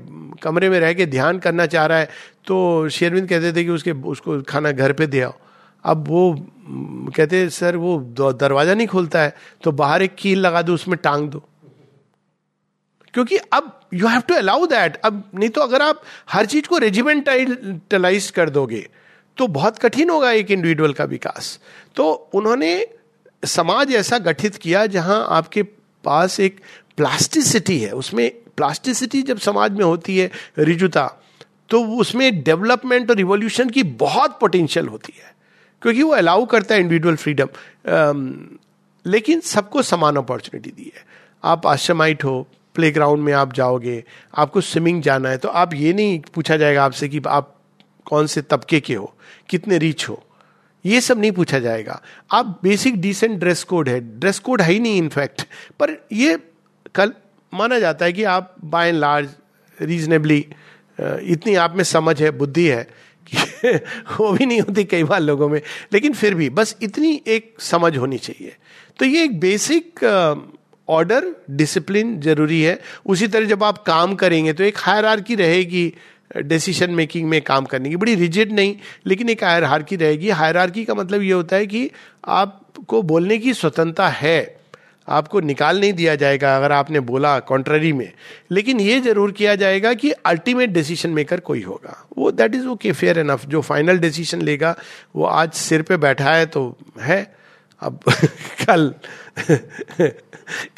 कमरे 0.43 0.69
में 0.71 0.79
रह 0.81 0.93
के 0.93 1.07
ध्यान 1.07 1.39
करना 1.39 1.67
चाह 1.67 1.87
रहा 1.87 1.99
है। 1.99 2.09
तो 2.47 2.89
शेरविंद 2.89 3.29
कहते 3.29 3.53
थे 3.53 3.65
कि 3.65 3.71
उसके, 3.71 3.93
उसको 3.93 4.41
खाना 4.43 4.71
घर 4.73 4.93
पे 4.93 5.07
दे 5.07 5.21
आओ। 5.21 5.33
अब 5.85 6.05
वो 6.09 6.35
कहते, 7.17 7.49
सर, 7.51 7.77
वो 7.77 7.99
दरवाज़ा 8.33 8.75
नहीं 8.75 8.87
खुलता 8.87 9.21
है 9.21 9.35
तो 9.63 9.73
बाहर 9.73 10.03
एक 10.03 10.15
कील 10.19 10.39
लगा 10.41 10.63
दो, 10.63 10.75
उसमें 10.75 10.99
टांग 11.03 11.29
दो। 11.31 11.43
क्योंकि 13.15 13.37
अब 13.37 13.81
you 13.95 14.07
have 14.07 14.21
to 14.21 14.35
allow 14.35 14.67
that 14.67 14.97
अब 14.97 15.23
नहीं 15.35 15.49
तो 15.49 15.61
अगर 15.61 15.83
आप 15.83 16.01
हर 16.31 16.47
चीज़ 16.47 16.69
को 16.69 16.79
रेजिमेंटलाइज 16.79 18.31
कर 18.31 18.51
दोगे 18.51 18.87
तो 19.39 19.47
बहुत 19.49 19.79
कठिन 19.79 20.11
होगा 20.11 20.31
एक 20.33 20.51
इंडिविजुअल 20.51 20.93
का 20.93 21.05
विकास। 21.05 21.59
तो 21.97 22.11
उन्होंने 22.35 22.87
समाज 23.43 23.93
ऐसा 23.95 24.19
गठित 24.21 24.57
किया 24.57 24.85
जहाँ 24.87 25.27
आपके 25.31 25.63
पास 26.05 26.39
एक 26.41 26.61
प्लास्टिसिटी 26.97 27.79
है। 27.79 27.91
उसमें 27.93 28.31
प्लास्टिसिटी 28.57 29.23
जब 29.23 29.39
समाज 29.39 29.73
में 29.73 29.85
होती 29.85 30.17
है, 30.19 30.31
रिजुता 30.59 31.07
तो 31.71 31.83
उसमें 31.97 32.43
डेवलपमेंट 32.43 33.11
और 33.11 33.17
रिवोल्यूशन 33.17 33.71
की 33.71 33.83
बहुत 33.83 34.39
पोटेंशियल 34.41 34.89
होती 34.89 35.13
है। 35.17 35.33
क्योंकि 35.83 36.03
वो 36.03 36.13
अलाउ 36.13 36.45
करता 36.47 36.75
है 36.75 36.81
इंडिविजुअल 36.81 37.17
फ्रीडम 37.17 37.49
लेकिन 39.07 39.41
सबको 39.41 39.83
समान 39.83 40.17
अपॉर्चुनिटी 40.17 40.71
दी 40.71 40.93
है। 40.97 41.05
आप 41.45 41.67
आश्रमाइट 41.67 42.25
हो 42.25 42.47
प्ले 42.75 42.91
ग्राउंड 42.91 43.23
में 43.23 43.33
आप 43.33 43.53
जाओगे, 43.53 44.03
आपको 44.35 44.61
स्विमिंग 44.61 45.03
जाना 45.03 45.29
है 45.29 45.39
तो 45.39 45.49
आप 45.51 45.75
ये 45.75 45.93
नहीं 45.93 46.21
पूछा 46.35 46.57
जाएगा 46.57 46.85
आपसे 46.85 47.09
कि 47.09 47.21
आप 47.29 47.55
कौन 48.07 48.27
से 48.27 48.43
तबके 48.43 48.81
के 48.81 48.95
हो, 48.95 49.15
कितने 49.49 49.79
रिच 49.79 50.09
हो, 50.09 50.23
ये 50.85 51.01
सब 51.01 51.21
नहीं 51.21 51.33
पूछा 51.33 51.59
जाएगा। 51.59 52.01
आप 52.33 52.59
बेसिक 52.63 53.01
डिसेंट 53.01 53.39
ड्रेस 53.41 53.63
कोड 53.65 53.89
है 53.89 54.01
ड्रेस 54.21 54.39
कोड 54.39 54.63
है 54.63 54.73
ही 54.73 54.81
नहीं 54.81 54.99
इनफैक्ट 54.99 55.43
पर 55.81 55.97
ये 56.13 56.39
कल 56.95 57.13
माना 57.53 57.79
जाता 57.79 58.05
है 58.05 58.13
कि 58.13 58.25
आप 58.25 58.55
बाय 58.65 58.89
एंड 58.89 58.99
लार्ज 58.99 59.29
रीजनेबली 59.79 60.47
इतनी 60.99 61.55
आप 61.55 61.77
में 61.77 61.85
समझ 61.85 62.23
है, 62.23 62.31
बुद्धि 62.31 62.67
है, 62.67 62.83
कि 63.27 63.69
वो 64.19 64.33
भी 64.33 64.47
नहीं 64.47 64.61
होती 64.61 64.85
कई 64.85 65.05
बार 65.05 65.21
लोगों 65.21 65.49
में, 65.49 65.61
लेकिन 65.93 66.13
फिर 66.13 66.35
भी, 66.35 66.49
बस 66.51 66.77
इतनी 66.83 67.23
एक 67.27 67.55
समझ 67.61 67.97
होनी 67.97 68.19
चाहिए। 68.19 68.57
तो 68.99 69.05
ये 69.05 69.25
एक 69.25 69.39
बेसिक 69.41 70.05
ऑर्डर 70.89 71.27
डिसिप्लिन 71.51 72.21
ज़रूरी 72.21 72.61
है। 72.63 72.79
उसी 73.07 73.27
तरह 73.27 73.47
जब 73.47 73.65
आप 73.65 73.83
काम 73.85 74.15
करेंगे 74.15 74.53
तो 74.53 74.65
एक 74.65 74.79
हायर 74.79 75.05
रहेगी 75.33 75.93
डिसीज़न 76.37 76.91
मेकिंग 76.91 77.29
में 77.29 77.43
काम 77.43 77.65
करने 77.65 77.89
की। 77.89 77.97
बड़ी 77.97 78.15
रिजिड 78.15 78.53
नहीं, 78.53 78.77
लेकिन 79.07 79.29
एक 79.29 79.45
हायर 79.45 79.83
की 79.83 79.97
रहेगी। 79.97 80.31
हायर 80.31 80.73
का 80.79 80.95
मतलब 80.95 81.23
ये 81.23 81.33
होता 81.33 81.57
है 81.57 81.67
कि 81.67 81.91
आपको 82.25 83.03
बोलने 83.03 83.39
की 83.39 83.55
स्वतंत्रता 83.55 84.09
है। 84.09 84.65
आपको 85.09 85.41
निकाल 85.41 85.81
नहीं 85.81 85.93
दिया 85.93 86.15
जाएगा 86.15 86.57
अगर 86.57 86.73
आपने 86.73 87.01
बोला 87.01 87.39
कॉन्ट्ररी 87.39 87.93
में। 87.93 88.13
लेकिन 88.51 88.81
ये 88.81 89.01
ज़रूर 89.01 89.33
किया 89.33 89.55
जाएगा 89.55 89.95
कि 89.95 90.11
अल्टीमेट 90.11 90.71
डिसीज़न 90.71 91.11
मेकर 91.11 91.41
कोई 91.41 91.63
होगा। 91.63 92.09
वो 92.19 92.31
that 92.31 92.55
is 92.55 92.67
okay 92.67 92.93
fair 92.93 93.19
enough 93.19 93.47
जो 93.47 93.61
फाइनल 93.61 93.99
डिसीज़न 93.99 94.43
लेगा, 94.43 94.77
वो 95.17 95.25
आज 95.25 95.53
सिर 95.53 95.83
पे 95.83 95.97
बैठा 95.97 96.35
है 96.35 96.47
तो 96.47 96.77
है। 97.01 97.35
अब 97.81 98.01
कल 98.67 98.95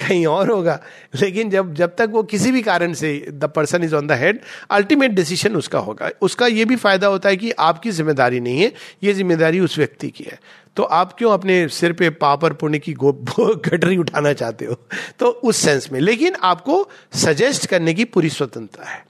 कहीं 0.00 0.26
और 0.26 0.50
होगा। 0.50 0.78
लेकिन 1.20 1.50
जब 1.50 1.72
जब 1.75 1.94
तक 1.96 2.08
वो 2.12 2.22
किसी 2.22 2.52
भी 2.52 2.62
कारण 2.62 2.92
से 2.92 3.10
the 3.30 3.44
person 3.56 3.84
is 3.84 3.94
on 3.94 4.06
the 4.06 4.12
head 4.12 4.40
ultimate 4.70 5.10
decision 5.10 5.56
उसका 5.56 5.78
होगा। 5.78 6.10
उसका 6.22 6.46
ये 6.46 6.64
भी 6.64 6.76
फ़ायदा 6.76 7.06
होता 7.06 7.28
है 7.28 7.36
कि 7.36 7.50
आपकी 7.50 7.90
ज़िम्मेदारी 7.90 8.40
नहीं 8.40 8.60
है, 8.60 8.72
ये 9.02 9.12
ज़िम्मेदारी 9.12 9.60
उस 9.60 9.78
व्यक्ति 9.78 10.10
की 10.10 10.25
है। 10.25 10.38
तो 10.76 10.82
आप 10.82 11.12
क्यों 11.12 11.32
अपने 11.32 11.68
सिर 11.68 11.92
पे 11.92 12.10
पापर 12.10 12.52
पुण्य 12.52 12.78
की 12.78 12.94
गटरी 12.98 13.96
उठाना 14.04 14.32
चाहते 14.32 14.64
हो? 14.64 14.75
तो 15.18 15.26
उस 15.26 15.56
सेंस 15.56 15.88
में। 15.92 16.00
लेकिन 16.00 16.36
आपको 16.42 16.88
सजेस्ट 17.14 17.66
करने 17.66 17.94
की 17.94 18.04
पूरी 18.04 18.30
स्वतंत्रता 18.30 18.88
है। 18.90 19.04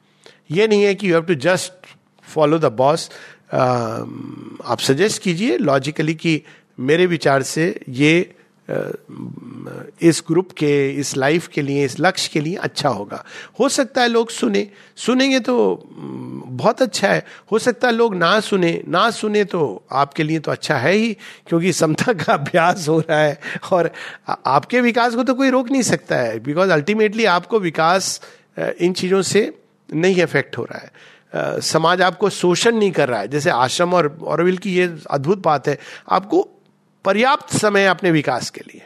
ये 0.50 0.66
नहीं 0.68 0.82
है 0.82 0.94
कि 0.94 1.08
you 1.08 1.14
have 1.14 1.24
to 1.24 1.34
just 1.34 1.86
follow 2.34 2.58
the 2.58 2.72
boss 2.72 3.10
आप 3.54 4.78
सजेस्ट 4.80 5.22
कीजिए 5.22 5.58
लॉजिकली 5.58 6.14
कि 6.14 6.42
मेरे 6.80 7.06
विचार 7.06 7.42
से 7.42 7.80
ये 7.88 8.34
इस 8.68 10.22
ग्रुप 10.28 10.50
के, 10.52 10.90
इस 10.90 11.16
लाइफ 11.16 11.46
के 11.48 11.62
लिए, 11.62 11.84
इस 11.84 11.96
लक्ष्य 12.00 12.30
के 12.32 12.40
लिए 12.40 12.54
अच्छा 12.56 12.88
होगा। 12.88 13.24
हो 13.60 13.68
सकता 13.68 14.02
है 14.02 14.08
लोग 14.08 14.30
सुने। 14.30 14.66
सुनेंगे 14.96 15.40
तो 15.40 15.56
बहुत 15.88 16.82
अच्छा 16.82 17.08
है। 17.08 17.24
हो 17.52 17.58
सकता 17.58 17.88
है 17.88 17.94
लोग 17.94 18.14
ना 18.14 18.38
सुने। 18.40 18.82
ना 18.88 19.10
सुने 19.10 19.44
तो 19.44 19.82
आपके 19.92 20.22
लिए 20.22 20.38
तो 20.38 20.50
अच्छा 20.50 20.76
है 20.76 20.92
ही, 20.92 21.16
क्योंकि 21.46 21.72
समता 21.72 22.12
का 22.12 22.32
अभ्यास 22.34 22.88
हो 22.88 22.98
रहा 23.00 23.18
है 23.18 23.38
और 23.72 23.90
आपके 24.46 24.80
विकास 24.80 25.14
को 25.14 25.22
तो 25.22 25.34
कोई 25.34 25.50
रोक 25.50 25.70
नहीं 25.70 25.82
सकता 25.82 26.16
है 26.16 26.38
बिकॉज़ 26.40 26.70
अल्टीमेटली 26.70 27.24
आपको 27.24 27.60
विकास 27.60 28.20
इन 28.58 28.92
चीज़ों 28.92 29.22
से 29.22 29.52
नहीं 29.94 30.22
अफेक्ट 30.22 30.58
हो 30.58 30.64
रहा 30.64 30.78
है। 30.78 31.60
समाज 31.60 32.02
आपको 32.02 32.30
शोषण 32.30 32.76
नहीं 32.76 32.90
कर 32.92 33.08
रहा 33.08 33.20
है। 33.20 33.28
जैसे 33.28 33.50
आश्रम 33.50 33.94
और 33.94 34.16
औरविल 34.22 34.56
की 34.56 34.74
ये 34.74 34.94
अद्भुत 35.10 35.42
बात 35.42 35.68
है। 35.68 35.78
आपको 36.10 36.48
पर्याप्त 37.06 37.56
समय 37.56 37.80
है 37.80 37.88
अपने 37.88 38.10
विकास 38.10 38.50
के 38.50 38.60
लिए। 38.60 38.82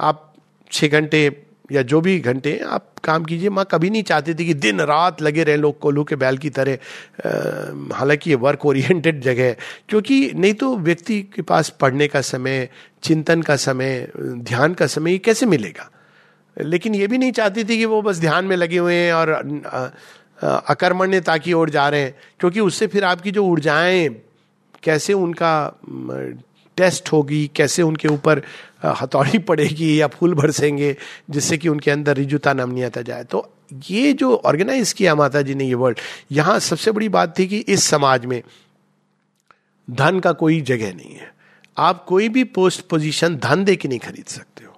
आप 0.00 0.34
छः 0.72 0.88
घंटे 0.88 1.42
या 1.72 1.82
जो 1.82 2.00
भी 2.00 2.20
घंटे 2.20 2.58
आप 2.58 2.92
काम 3.04 3.24
कीजिए। 3.24 3.48
माँ, 3.48 3.66
कभी 3.70 3.90
नहीं 3.90 4.02
चाहती 4.02 4.34
थी 4.34 4.46
कि 4.46 4.54
दिन 4.54 4.80
रात 4.80 5.22
लगे 5.22 5.44
रहे 5.44 5.56
लोग 5.56 5.78
कोलू 5.78 6.04
के 6.04 6.16
बैल 6.16 6.38
की 6.38 6.50
तरह। 6.50 6.78
हालाँकि 7.94 8.30
ये 8.30 8.36
वर्क 8.36 8.66
ओरिएंटेड 8.66 9.20
जगह 9.20 9.44
है। 9.44 9.56
क्योंकि 9.88 10.32
नहीं 10.34 10.54
तो 10.54 10.76
व्यक्ति 10.76 11.22
के 11.22 11.42
पास 11.42 11.68
पढ़ने 11.68 12.08
का 12.08 12.20
समय, 12.20 12.68
चिंतन 13.02 13.42
का 13.42 13.56
समय, 13.56 14.08
ध्यान 14.18 14.74
का 14.74 14.86
समय 14.86 15.12
ये 15.12 15.18
कैसे 15.18 15.46
मिलेगा? 15.46 15.90
लेकिन 16.60 16.94
ये 16.94 17.06
भी 17.06 17.18
नहीं 17.18 17.32
चाहती 17.32 17.64
थी 17.64 17.78
कि 17.78 17.84
वो 17.84 18.02
बस 18.02 18.18
ध्यान 18.18 18.44
में 18.44 18.56
लगे 18.56 18.78
हुए 18.78 18.94
हैं 18.94 19.12
और 19.12 19.30
अकर्मण्यता 20.42 21.36
की 21.36 21.52
ओर 21.52 21.70
जा 21.70 21.88
रहे 21.88 22.00
हैं। 22.00 22.14
क्योंकि 22.40 22.60
उससे 22.60 22.86
फिर 22.86 23.04
आपकी 23.04 23.30
जो 23.30 23.44
ऊर्जाएँ, 23.44 24.08
कैसे 24.82 25.12
उनका 25.12 25.80
टेस्ट 26.76 27.12
होगी, 27.12 27.50
कैसे 27.56 27.82
उनके 27.82 28.08
ऊपर 28.08 28.42
हथौड़ी 28.84 29.38
पड़ेगी 29.38 30.00
या 30.00 30.06
फूल 30.08 30.34
बरसेंगे, 30.34 30.96
जिससे 31.30 31.58
कि 31.58 31.68
उनके 31.68 31.90
अंदर 31.90 32.16
रिजुता 32.16 32.52
नमनीयता 32.52 33.02
जाए। 33.02 33.24
तो 33.24 33.48
ये 33.90 34.12
जो 34.12 34.34
ऑर्गेनाइज 34.36 34.92
किया 34.92 35.14
माता 35.14 35.42
जी 35.42 35.54
ने 35.54 35.64
ये 35.64 35.74
वर्ल्ड, 35.74 35.98
यहाँ 36.32 36.58
सबसे 36.60 36.92
बड़ी 36.92 37.08
बात 37.08 37.38
थी 37.38 37.46
कि 37.46 37.58
इस 37.58 37.84
समाज 37.84 38.26
में 38.26 38.42
धन 39.88 40.20
का 40.20 40.32
कोई 40.32 40.60
जगह 40.62 40.92
नहीं 40.94 41.14
है। 41.14 41.32
आप 41.76 42.04
कोई 42.04 42.28
भी 42.28 42.44
पोस्ट 42.44 42.86
पोजीशन 42.88 43.36
धन 43.36 43.64
दे 43.64 43.76
के 43.76 43.88
नहीं 43.88 43.98
खरीद 43.98 44.24
सकते 44.24 44.64
हो। 44.64 44.72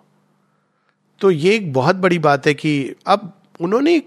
तो 1.20 1.30
ये 1.30 1.54
एक 1.54 1.72
बहुत 1.72 1.96
बड़ी 1.96 2.18
बात 2.18 2.46
है 2.46 2.54
कि 2.54 2.94
अब 3.06 3.32
उन्होंने 3.60 3.98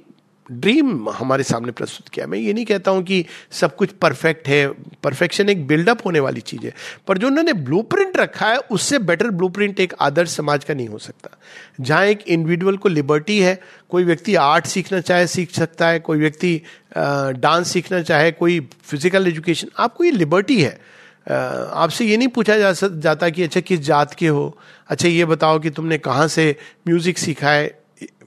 ड्रीम 0.52 1.10
हमारे 1.10 1.44
सामने 1.44 1.72
प्रस्तुत 1.72 2.10
किया। 2.10 2.26
मैं 2.28 2.38
ये 2.38 2.54
नहीं 2.54 2.66
कहता 2.66 2.92
हूँ 2.92 3.04
कि 3.04 3.24
सब 3.52 3.76
कुछ 3.76 3.92
परफेक्ट 4.02 4.48
है, 4.48 4.68
परफेक्शन 5.04 5.50
एक 5.50 5.66
बिल्डअप 5.68 6.06
होने 6.06 6.20
वाली 6.20 6.42
चीज़ 6.42 6.66
है, 6.66 6.74
पर 7.08 7.18
जो 7.18 7.28
उन्होंने 7.28 7.54
ब्लूप्रिंट 7.54 8.18
रखा 8.18 8.48
है, 8.48 8.58
उससे 8.58 9.00
बेटर 9.02 9.30
ब्लूप्रिंट 9.32 9.80
एक 9.80 9.94
आदर्श 10.02 10.36
समाज 10.36 10.64
का 10.64 10.74
नहीं 10.74 10.88
हो 10.88 10.98
सकता। 11.00 11.38
जहाँ 11.82 12.06
एक 12.06 12.28
इंडिविजुअल 12.28 12.78
को 12.78 12.90
लिबर्टी 12.90 13.40
है, 13.40 13.60
कोई 13.90 14.04
व्यक्ति 14.04 14.36
आर्ट 14.38 14.66
सीखना 14.68 15.00
चाहे, 15.02 15.28
सीख 15.28 15.52
सकता 15.52 15.88
है, 15.88 16.00
कोई 16.00 16.20
व्यक्ति 16.20 16.62
डांस 16.98 17.72
सीखना 17.72 18.02
चाहे, 18.02 18.32
कोई 18.32 18.60
फ़िज़िकल 18.84 19.28
एजुकेशन 19.28 19.68
आपको 19.78 20.04
ये 20.04 20.12
लिबर्टी 20.12 20.62
है। 20.62 20.80
आपसे 21.28 22.06
ये 22.06 22.18
नहीं 22.18 22.28
पूछा 22.28 22.58
जा 22.58 22.72
जाता 22.74 23.30
कि 23.30 23.44
अच्छा 23.44 23.60
किस 23.60 23.80
जात 23.80 24.14
के 24.14 24.28
हो 24.28 24.58
अच्छा 24.90 25.08
ये 25.08 25.26
बताओ 25.26 25.60
कि 25.60 25.70
तुमने 25.70 25.98
कहाँ 25.98 26.28
से 26.28 26.56
म्यूज़िक 26.88 27.18
सीखा 27.18 27.50
है 27.50 27.68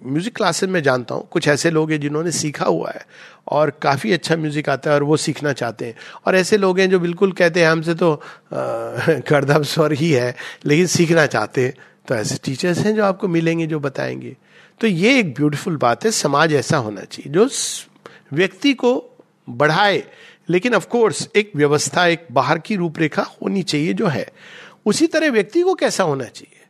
म्यूज़िक 0.07 0.37
क्लासेस 0.37 0.69
में 0.69 0.83
जानता 0.83 1.15
हूँ। 1.15 1.29
कुछ 1.31 1.49
ऐसे 1.49 1.71
लोग 1.71 1.91
हैं 1.91 2.01
जिन्होंने 2.01 2.31
सीखा 2.31 2.65
हुआ 2.65 2.91
है 2.91 3.07
और 3.49 3.71
काफ़ी 3.71 4.13
अच्छा 4.13 4.37
म्यूज़िक 4.37 4.69
आता 4.69 4.91
है 4.91 4.97
और 4.97 5.03
वो 5.03 5.17
सीखना 5.17 5.53
चाहते 5.53 5.87
हैं। 5.87 5.95
और 6.27 6.37
ऐसे 6.37 6.57
लोग 6.57 6.81
हैं 6.81 6.91
जो 6.91 7.01
बिल्कुल 7.01 7.33
कहते 7.33 7.61
हैं, 7.61 7.69
हमसे 7.69 7.95
तो 7.95 8.23
गर्दम 9.31 9.63
स्वर 9.63 9.93
ही 9.93 10.11
है, 10.11 10.37
लेकिन 10.67 10.87
सीखना 10.87 11.27
चाहते 11.27 11.65
हैं। 11.65 11.75
तो 12.09 12.15
ऐसे 12.15 12.39
टीचर्स 12.45 12.79
हैं 12.79 12.95
जो 12.95 13.05
आपको 13.05 13.29
मिलेंगे, 13.29 13.67
जो 13.67 13.81
बताएँगे। 13.81 14.37
तो 14.81 14.87
ये 14.87 15.19
एक 15.19 15.35
ब्यूटीफुल 15.35 15.77
बात 15.77 16.05
है, 16.05 16.11
समाज 16.11 16.55
ऐसा 16.55 16.77
होना 16.77 17.01
चाहिए, 17.01 17.33
जो 17.33 17.49
व्यक्ति 18.33 18.75
को 18.75 19.11
बढ़ाए। 19.51 20.05
लेकिन 20.51 20.75
ऑफ़ 20.75 20.87
कोर्स 20.87 21.29
एक 21.37 21.53
व्यवस्था, 21.57 22.07
एक 22.07 22.27
बाहर 22.33 22.59
की 22.59 22.77
रूपरेखा 22.77 23.23
होनी 23.23 23.63
चाहिए 23.63 23.93
जो 23.93 24.07
है। 24.07 24.27
उसी 24.87 25.07
तरह 25.07 25.31
व्यक्ति 25.31 25.63
को 25.63 25.75
कैसा 25.75 26.05
होना 26.05 26.25
चाहिए? 26.25 26.62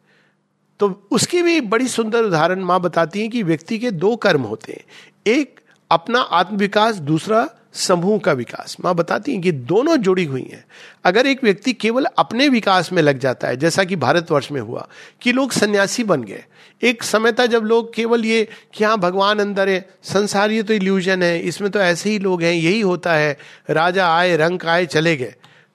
तो 0.83 1.09
उसकी 1.11 1.43
भी 1.43 1.61
बड़ी 1.61 1.89
सुंदर 1.89 2.23
उदाहरण 2.23 2.61
माँ 2.61 2.81
बताती 2.81 3.21
है 3.21 3.29
कि 3.29 3.43
व्यक्ति 3.43 3.79
के 3.79 3.91
दो 3.91 4.17
कर्म 4.17 4.43
होते 4.43 4.73
हैं। 4.73 4.85
एक, 5.27 5.61
अपना 5.91 6.21
आत्मविकास, 6.21 6.95
दूसरा, 6.95 7.51
समूह 7.73 8.19
का 8.19 8.33
विकास। 8.33 8.77
माँ 8.85 8.95
बताती 8.95 9.35
है 9.35 9.39
कि 9.39 9.53
दोनों 9.53 9.97
जुड़ी 9.97 10.25
हुई 10.25 10.49
हैं। 10.53 10.65
अगर 11.05 11.27
एक 11.27 11.45
व्यक्ति 11.45 11.73
केवल 11.73 12.05
अपने 12.05 12.49
विकास 12.49 12.93
में 12.93 13.03
लग 13.03 13.19
जाता 13.19 13.49
है, 13.49 13.57
जैसा 13.57 13.85
कि 13.85 13.97
भारतवर्ष 13.97 14.53
में 14.53 14.61
हुआ, 14.61 14.89
कि 15.23 15.33
लोग 15.33 15.53
सन्यासी 15.53 16.05
बन 16.05 16.23
गए। 16.23 16.45
एक 16.83 17.03
समय 17.03 17.33
था 17.33 17.47
जब 17.47 17.63
लोग 17.63 17.95
केवल 17.95 18.25
ये 18.25 18.49
कि 18.75 18.85
हाँ 18.85 18.99
भगवान 18.99 19.39
अंदर 19.39 19.69
है, 19.69 19.89
संसार 20.03 20.51
ये 20.51 20.63
तो 20.63 20.75
इल्यूजन 20.75 21.23
है, 21.23 21.41
इसमें 21.41 21.71
तो 21.71 21.79
ऐसे 21.79 22.11
ही 22.11 22.19
लोग 22.19 22.43
हैं, 22.43 22.55
यही 22.55 22.81
होता 22.81 23.13
है, 23.13 23.39
राजा 23.71 24.15
आए, 24.15 24.37
रंग 24.37 24.65
आए, 24.65 24.87
चले 24.87 25.17
गए। 25.17 25.35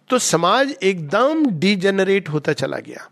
तो 0.09 0.19
समाज 0.19 0.75
एकदम 0.83 1.45
डिजेनरेट 1.45 2.29
होता 2.29 2.53
चला 2.53 2.77
गया। 2.77 3.09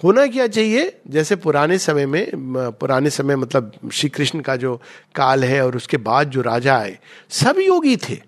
होना 0.00 0.26
क्या 0.26 0.46
चाहिए? 0.46 1.00
जैसे 1.08 1.36
पुराने 1.36 1.78
समय 1.78 2.06
में, 2.06 2.30
पुराने 2.72 3.10
समय 3.10 3.36
मतलब 3.36 3.72
श्री 3.92 4.08
कृष्ण 4.08 4.40
का 4.40 4.56
जो 4.56 4.76
काल 5.14 5.44
है 5.44 5.64
और 5.66 5.76
उसके 5.76 5.96
बाद 5.96 6.30
जो 6.30 6.42
राजा 6.42 6.76
आए, 6.76 6.98
सब 7.30 7.58
योगी 7.58 7.96
थे। 7.98 8.20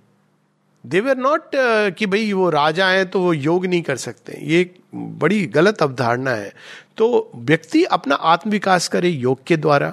देवर 0.84 1.16
नॉट 1.16 1.50
कि 1.96 2.06
भाई 2.06 2.32
वो 2.32 2.48
राजा 2.50 2.88
हैं 2.88 3.08
तो 3.10 3.20
वो 3.20 3.32
योग 3.32 3.66
नहीं 3.66 3.82
कर 3.82 3.96
सकते। 3.96 4.38
ये 4.42 4.70
बड़ी 4.94 5.46
गलत 5.46 5.82
अवधारणा 5.82 6.30
है। 6.30 6.52
तो 6.96 7.30
व्यक्ति 7.34 7.82
अपना 7.84 8.14
आत्मविकास 8.14 8.88
करे 8.88 9.08
योग 9.08 9.44
के 9.46 9.56
द्वारा, 9.56 9.92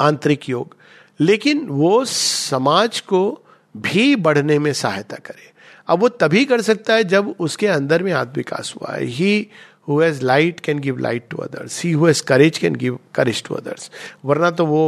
आंतरिक 0.00 0.48
योग, 0.48 0.76
लेकिन 1.20 1.66
वो 1.68 2.04
समाज 2.04 3.00
को 3.00 3.40
भी 3.74 4.14
बढ़ने 4.16 4.58
में 4.58 4.72
सहायता 4.72 5.16
करे। 5.16 5.52
अब 5.88 6.00
वो 6.00 6.08
तभी 6.08 6.44
कर 6.44 6.60
सकता 6.62 6.94
है 6.94 7.04
जब 7.04 7.34
उसके 7.38 7.66
अंदर 7.66 8.02
में 8.02 8.12
आत्मविकास 8.12 8.74
हुआ 8.76 8.94
है। 8.94 9.04
He 9.04 9.46
who 9.88 10.00
has 10.00 10.22
light 10.24 10.60
can 10.60 10.78
give 10.78 10.98
light 10.98 11.24
to 11.30 11.36
others 11.36 11.82
he 11.84 11.92
who 11.92 12.06
has 12.06 12.22
courage 12.22 12.58
can 12.58 12.74
give 12.74 12.98
courage 13.14 13.42
to 13.42 13.54
others 13.54 13.90
वरना 14.24 14.50
तो 14.50 14.66
वो 14.66 14.84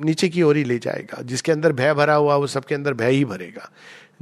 नीचे 0.00 0.28
की 0.28 0.42
ओर 0.42 0.56
ही 0.56 0.64
ले 0.64 0.78
जाएगा। 0.78 1.22
जिसके 1.22 1.52
अंदर 1.52 1.72
भय 1.72 1.92
भरा 1.94 2.14
हुआ, 2.14 2.34
वो 2.34 2.46
सबके 2.46 2.74
अंदर 2.74 2.94
भय 2.94 3.10
ही 3.10 3.24
भरेगा। 3.24 3.70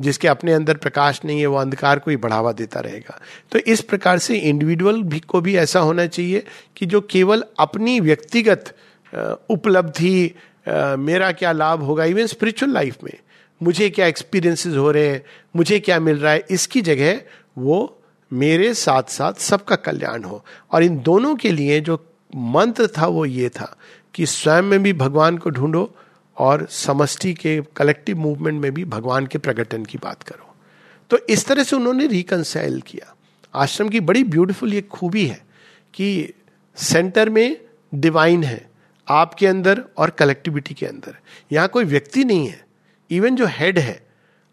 जिसके 0.00 0.28
अपने 0.28 0.52
अंदर 0.52 0.76
प्रकाश 0.76 1.20
नहीं 1.24 1.40
है, 1.40 1.46
वो 1.46 1.56
अंधकार 1.56 1.98
को 1.98 2.10
ही 2.10 2.16
बढ़ावा 2.16 2.52
देता 2.52 2.80
रहेगा। 2.80 3.18
तो 3.52 3.58
इस 3.58 3.80
प्रकार 3.80 4.18
से 4.18 4.36
इंडिविजुअल 4.38 5.02
भी 5.02 5.20
को 5.20 5.40
भी 5.40 5.56
ऐसा 5.56 5.80
होना 5.80 6.06
चाहिए 6.06 6.44
कि 6.76 6.86
जो 6.86 7.00
केवल 7.00 7.44
अपनी 7.58 7.98
व्यक्तिगत 8.00 8.74
उपलब्धि 9.50 10.34
मेरा 10.98 11.30
क्या 11.32 11.52
लाभ 11.52 11.82
होगा 11.82 12.04
इवन 12.04 12.26
स्पिरिचुअल 12.26 12.72
लाइफ 12.72 12.96
में। 13.04 13.12
मुझे 13.60 13.90
क्या 13.90 14.06
एक्सपीरियंसेस 14.06 14.74
हो 14.76 14.90
रहे 14.90 15.08
हैं, 15.08 15.22
मुझे 15.56 15.80
क्या 15.80 16.00
मिल 16.00 16.18
रहा 16.18 16.32
है, 16.32 16.44
इसकी 16.50 16.80
जगह 16.82 17.20
वो 17.58 17.97
मेरे 18.32 18.74
साथ 18.74 19.02
साथ 19.02 19.32
सबका 19.32 19.76
कल्याण 19.76 20.24
हो। 20.24 20.44
और 20.72 20.82
इन 20.82 20.98
दोनों 20.98 21.36
के 21.36 21.52
लिए 21.52 21.80
जो 21.80 22.04
मंत्र 22.36 22.86
था, 22.86 23.06
वो 23.06 23.24
ये 23.24 23.48
था 23.48 23.76
कि 24.14 24.26
स्वयं 24.26 24.62
में 24.62 24.82
भी 24.82 24.92
भगवान 24.92 25.38
को 25.38 25.50
ढूंढो 25.50 25.96
और 26.36 26.66
समष्टि 26.70 27.34
के 27.34 27.62
कलेक्टिव 27.76 28.18
मूवमेंट 28.18 28.62
में 28.62 28.74
भी 28.74 28.84
भगवान 28.84 29.26
के 29.26 29.38
प्रकटन 29.38 29.84
की 29.84 29.98
बात 29.98 30.22
करो। 30.22 30.54
तो 31.10 31.18
इस 31.28 31.46
तरह 31.46 31.62
से 31.62 31.76
उन्होंने 31.76 32.06
रिकनसाइल 32.06 32.80
किया। 32.80 33.16
आश्रम 33.54 33.88
की 33.88 34.00
बड़ी 34.00 34.24
ब्यूटीफुल 34.24 34.74
ये 34.74 34.82
खूबी 34.82 35.26
है 35.26 35.46
कि 35.94 36.32
सेंटर 36.76 37.30
में 37.30 37.60
डिवाइन 37.94 38.44
है, 38.44 38.70
आपके 39.08 39.46
अंदर 39.46 39.84
और 39.96 40.10
कलेक्टिविटी 40.10 40.74
के 40.74 40.86
अंदर। 40.86 41.16
यहाँ 41.52 41.68
कोई 41.68 41.84
व्यक्ति 41.84 42.24
नहीं 42.24 42.46
है। 42.46 42.66
इवन 43.10 43.36
जो 43.36 43.46
हेड 43.46 43.78
है 43.78 44.06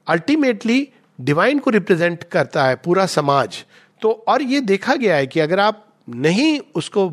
अल्टीमेटली 0.07 0.89
डिवाइन 1.19 1.59
को 1.59 1.71
रिप्रेजेंट 1.71 2.23
करता 2.23 2.63
है 2.63 2.75
पूरा 2.75 3.05
समाज। 3.07 3.63
तो 4.01 4.11
और 4.27 4.41
ये 4.41 4.61
देखा 4.61 4.95
गया 4.95 5.15
है 5.15 5.27
कि 5.27 5.39
अगर 5.39 5.59
आप 5.59 5.85
नहीं 6.07 6.59
उसको 6.75 7.11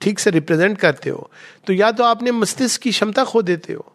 ठीक 0.00 0.18
से 0.18 0.30
रिप्रेजेंट 0.30 0.78
करते 0.78 1.10
हो 1.10 1.30
तो 1.66 1.72
या 1.72 1.90
तो 1.92 2.04
आपने 2.04 2.32
मस्तिष्क 2.32 2.80
की 2.80 2.90
क्षमता 2.90 3.24
खो 3.24 3.42
देते 3.42 3.72
हो। 3.72 3.92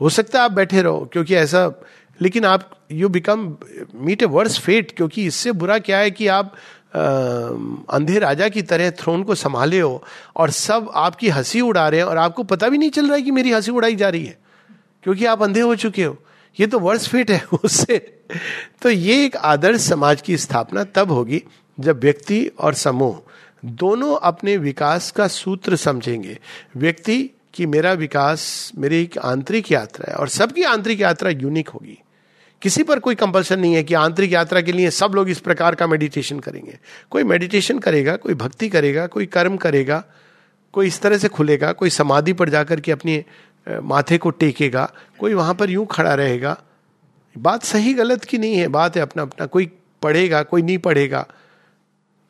हो 0.00 0.08
सकता 0.10 0.38
है 0.38 0.44
आप 0.44 0.52
बैठे 0.52 0.82
रहो, 0.82 1.08
क्योंकि 1.12 1.34
ऐसा, 1.34 1.72
लेकिन 2.20 2.44
आप 2.44 2.70
you 2.92 3.08
become 3.08 3.56
meet 3.96 4.22
a 4.22 4.26
worse 4.26 4.58
fate 4.58 4.96
क्योंकि 4.96 5.26
इससे 5.26 5.52
बुरा 5.52 5.78
क्या 5.78 5.98
है 5.98 6.10
कि 6.10 6.26
आप 6.28 6.54
अंधे 6.94 8.18
राजा 8.18 8.48
की 8.48 8.62
तरह 8.62 8.90
थ्रोन 8.90 9.22
को 9.22 9.34
संभाले 9.34 9.80
हो, 9.80 10.02
और 10.36 10.50
सब 10.50 10.90
आपकी 10.94 11.28
हँसी 11.28 11.60
उड़ा 11.60 11.88
रहे 11.88 12.00
हैं, 12.00 12.06
और 12.06 12.16
आपको 12.16 12.42
पता 12.44 12.68
भी 12.68 12.78
नहीं 12.78 12.90
चल 12.90 13.06
रहा 13.06 13.16
है 13.16 13.22
कि 13.22 13.30
मेरी 13.30 13.52
हँसी 13.52 13.70
उड़ाई 13.70 13.96
जा 13.96 14.08
रही 14.08 14.24
है, 14.24 14.38
क्योंकि 15.04 15.26
आप 15.26 15.42
अंधे 15.42 15.60
हो 15.60 15.74
चुके 15.76 16.04
हो। 16.04 16.16
ये 16.60 16.66
तो 16.66 16.78
वर्ष 16.78 17.08
फिट 17.08 17.30
है 17.30 17.44
उससे। 17.64 18.20
तो 18.82 18.90
ये 18.90 19.24
एक 19.24 19.36
आदर्श 19.36 19.80
समाज 19.80 20.22
की 20.22 20.36
स्थापना 20.36 20.84
तब 20.84 21.10
होगी 21.10 21.42
जब 21.80 22.00
व्यक्ति 22.00 22.50
और 22.58 22.74
समूह 22.74 23.22
दोनों 23.64 24.16
अपने 24.16 24.56
विकास 24.56 25.10
का 25.10 25.28
सूत्र 25.28 25.76
समझेंगे। 25.76 26.38
व्यक्ति 26.76 27.30
कि 27.54 27.66
मेरा 27.66 27.92
विकास, 27.92 28.72
मेरी 28.78 29.02
एक 29.02 29.18
आंतरिक 29.18 29.72
यात्रा 29.72 30.12
है 30.12 30.16
और 30.16 30.28
सबकी 30.28 30.62
आंतरिक 30.62 31.00
यात्रा 31.00 31.30
यूनिक 31.30 31.68
होगी। 31.68 31.98
किसी 32.62 32.82
पर 32.82 32.98
कोई 32.98 33.14
कंपल्सन 33.14 33.60
नहीं 33.60 33.74
है 33.74 33.82
कि 33.82 33.94
आंतरिक 33.94 34.32
यात्रा 34.32 34.60
के 34.60 34.72
लिए 34.72 34.90
सब 34.90 35.12
लोग 35.14 35.28
इस 35.28 35.38
प्रकार 35.38 35.74
का 35.74 35.86
मेडिटेशन 35.86 36.40
करेंगे। 36.40 36.78
कोई 37.10 37.24
मेडिटेशन 37.24 37.78
करेगा, 37.78 38.16
कोई 38.16 38.34
भक्ति 38.34 38.68
करेगा, 38.68 39.06
कोई 39.06 39.26
कर्म 39.26 39.56
करेगा, 39.56 40.04
कोई 40.72 40.86
इस 40.86 41.00
तरह 41.00 41.18
से 41.18 41.28
खुलेगा, 41.28 41.72
कोई 41.72 41.90
समाधि 41.90 42.32
पर 42.32 42.48
जाकर 42.48 42.80
के 42.80 42.92
अपनी 42.92 43.24
माथे 43.68 44.18
को 44.18 44.30
टेकेगा, 44.30 44.92
कोई 45.18 45.34
वहाँ 45.34 45.54
पर 45.54 45.70
यूँ 45.70 45.86
खड़ा 45.86 46.14
रहेगा, 46.14 46.56
बात 47.38 47.62
सही 47.62 47.94
गलत 47.94 48.24
की 48.24 48.38
नहीं 48.38 48.56
है, 48.56 48.68
बात 48.68 48.96
है 48.96 49.02
अपना 49.02 49.22
अपना, 49.22 49.46
कोई 49.46 49.70
पढ़ेगा, 50.02 50.42
कोई 50.42 50.62
नहीं 50.62 50.78
पढ़ेगा। 50.78 51.26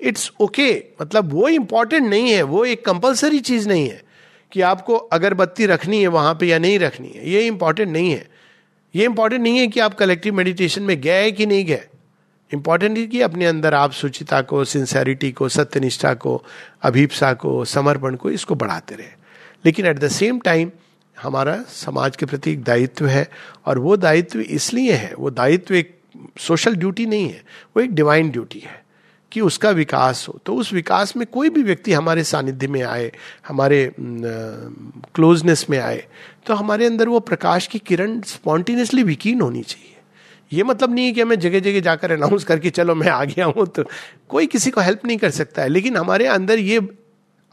It's 0.00 0.32
okay 0.40 0.72
okay. 0.72 1.02
मतलब 1.02 1.32
वो 1.32 1.48
इंपॉर्टेंट 1.48 2.06
नहीं 2.08 2.30
है, 2.30 2.42
वो 2.42 2.64
एक 2.64 2.84
कंपलसरी 2.86 3.38
चीज़ 3.38 3.68
नहीं 3.68 3.88
है 3.88 4.02
कि 4.52 4.60
आपको 4.60 4.96
अगरबत्ती 4.96 5.66
रखनी 5.66 6.00
है 6.00 6.08
वहाँ 6.08 6.34
पे 6.34 6.46
या 6.46 6.58
नहीं 6.58 6.78
रखनी 6.78 7.08
है, 7.08 7.30
ये 7.30 7.46
इंपॉर्टेंट 7.46 7.92
नहीं 7.92 8.10
है। 8.10 8.36
ये 8.94 9.04
इंपॉर्टेंट 9.04 9.42
नहीं 9.42 9.58
है 9.58 9.66
कि 9.66 9.80
आप 9.80 9.94
कलेक्टिव 9.94 10.34
मेडिटेशन 10.34 10.82
में 10.82 11.00
गए 11.00 11.30
कि 11.32 11.46
नहीं 11.46 11.64
गए। 11.64 11.84
इंपॉर्टेंट 12.54 12.98
है 12.98 13.06
कि 13.06 13.20
अपने 13.20 13.46
अंदर 13.46 13.74
आप 13.74 13.92
सुचिता 13.92 14.40
को 14.42 14.64
सिंसेरिटी 14.64 15.32
को, 15.32 15.48
सत्यनिष्ठा 15.48 16.14
को, 16.14 16.44
अभीपसा 16.82 17.32
को, 17.32 17.64
समर्पण 17.64 18.16
को, 18.16 18.30
इसको 18.30 18.54
बढ़ाते 18.54 18.94
रहे। 18.94 19.08
लेकिन 19.64 19.86
एट 19.86 19.98
द 19.98 20.08
सेम 20.08 20.38
टाइम 20.40 20.70
हमारा 21.16 21.56
समाज 21.68 22.16
के 22.16 22.26
प्रति 22.26 22.52
एक 22.52 22.62
दायित्व 22.64 23.06
है 23.06 23.28
और 23.66 23.78
वो 23.78 23.96
दायित्व 23.98 24.40
इसलिए 24.40 24.92
है, 24.94 25.12
वो 25.14 25.30
दायित्व 25.32 25.74
एक 25.74 25.94
सोशल 26.40 26.74
ड्यूटी 26.76 27.06
नहीं 27.06 27.28
है, 27.28 27.42
वो 27.76 27.82
एक 27.82 27.94
डिवाइन 27.94 28.30
ड्यूटी 28.30 28.58
है 28.58 28.84
कि 29.32 29.40
उसका 29.40 29.70
विकास 29.70 30.24
हो। 30.28 30.38
तो 30.46 30.54
उस 30.54 30.72
विकास 30.72 31.16
में 31.16 31.26
कोई 31.26 31.50
भी 31.50 31.62
व्यक्ति 31.62 31.92
हमारे 31.92 32.24
सानिध्य 32.24 32.68
में 32.68 32.82
आए, 32.82 33.10
हमारे 33.48 33.90
क्लोजनेस 33.98 35.66
में 35.70 35.78
आए 35.78 36.04
तो 36.46 36.54
हमारे 36.54 36.86
अंदर 36.86 37.08
वो 37.08 37.20
प्रकाश 37.22 37.66
की 37.66 37.78
किरण 37.78 38.20
स्पॉन्टेनियसली 38.22 39.02
विकीन 39.02 39.40
होनी 39.40 39.62
चाहिए। 39.62 39.94
ये 40.52 40.62
मतलब 40.62 40.94
नहीं 40.94 41.06
है 41.06 41.12
कि 41.12 41.20
हमें 41.20 41.38
जगह 41.38 41.60
जगह 41.60 41.80
जाकर 41.80 42.12
अनाउंस 42.12 42.44
करके, 42.44 42.70
चलो 42.70 42.94
मैं 42.94 43.08
आ 43.08 43.24
गया 43.24 43.44
हूँ 43.46 43.66
तो 43.66 43.84
कोई 44.28 44.46
किसी 44.46 44.70
को 44.70 44.80
हेल्प 44.80 45.04
नहीं 45.06 45.18
कर 45.18 45.30
सकता 45.32 45.62
है। 45.62 45.68
लेकिन 45.68 45.96
हमारे 45.96 46.26
अंदर 46.28 46.58
ये 46.58 46.80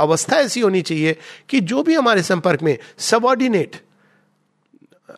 अवस्था 0.04 0.38
ऐसी 0.38 0.62
होनी 0.62 0.82
चाहिए 0.82 1.18
कि 1.50 1.60
जो 1.72 1.84
भी 1.84 1.96
हमारे 1.96 2.24
संपर्क 2.24 2.64
में 2.64 2.78
सबॉर्डिनेट 3.10 3.82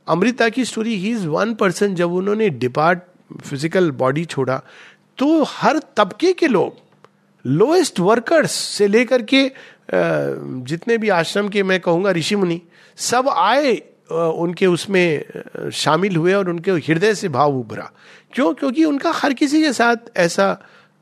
अमृता 0.07 0.49
की 0.49 0.65
story 0.65 0.95
he 0.95 1.11
is 1.11 1.27
one 1.27 1.53
person 1.55 1.95
जब 1.95 2.13
उन्होंने 2.13 2.49
डिपार्ट 2.63 2.99
फ़िज़िकल 3.41 3.91
बॉडी 4.01 4.25
छोड़ा 4.25 4.61
तो 5.17 5.43
हर 5.47 5.79
तबके 5.97 6.33
के 6.33 6.47
लोग 6.47 6.83
लोएस्ट 7.45 7.99
वर्कर्स 7.99 8.51
से 8.51 8.87
लेकर 8.87 9.21
के 9.33 9.41
जितने 9.93 10.97
भी 10.97 11.09
आश्रम 11.09 11.49
के 11.49 11.63
मैं 11.63 11.79
कहूँगा 11.79 12.11
ऋषि 12.11 12.35
मुनि, 12.35 12.61
सब 12.97 13.29
आए 13.29 13.73
उनके 14.11 14.67
उसमें 14.67 15.69
शामिल 15.73 16.15
हुए 16.15 16.33
और 16.33 16.49
उनके 16.49 16.71
हृदय 16.71 17.13
से 17.15 17.29
भाव 17.29 17.57
उभरा। 17.59 17.89
क्यों? 18.33 18.53
क्योंकि 18.53 18.83
उनका 18.85 19.11
हर 19.15 19.33
किसी 19.33 19.61
के 19.61 19.73
साथ 19.73 20.17
ऐसा 20.17 20.47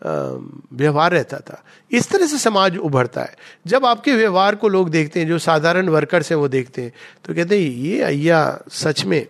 व्यवहार 0.04 1.12
रहता 1.12 1.38
था। 1.40 1.62
इस 1.92 2.10
तरह 2.10 2.28
से 2.28 2.38
समाज 2.38 2.78
उभरता 2.78 3.22
है। 3.22 3.36
जब 3.68 3.86
आपके 3.86 4.14
व्यवहार 4.14 4.56
को 4.56 4.68
लोग 4.68 4.90
देखते 4.90 5.20
हैं, 5.20 5.28
जो 5.28 5.38
साधारण 5.40 5.90
वर्कर्स 5.90 6.32
हैं, 6.32 6.38
वो 6.38 6.48
देखते 6.48 6.82
हैं 6.82 6.92
तो 7.26 7.34
कहते 7.34 7.60
हैं, 7.60 7.70
ये 7.70 8.02
अय्या, 8.02 8.60
सच 8.70 9.06
में 9.06 9.26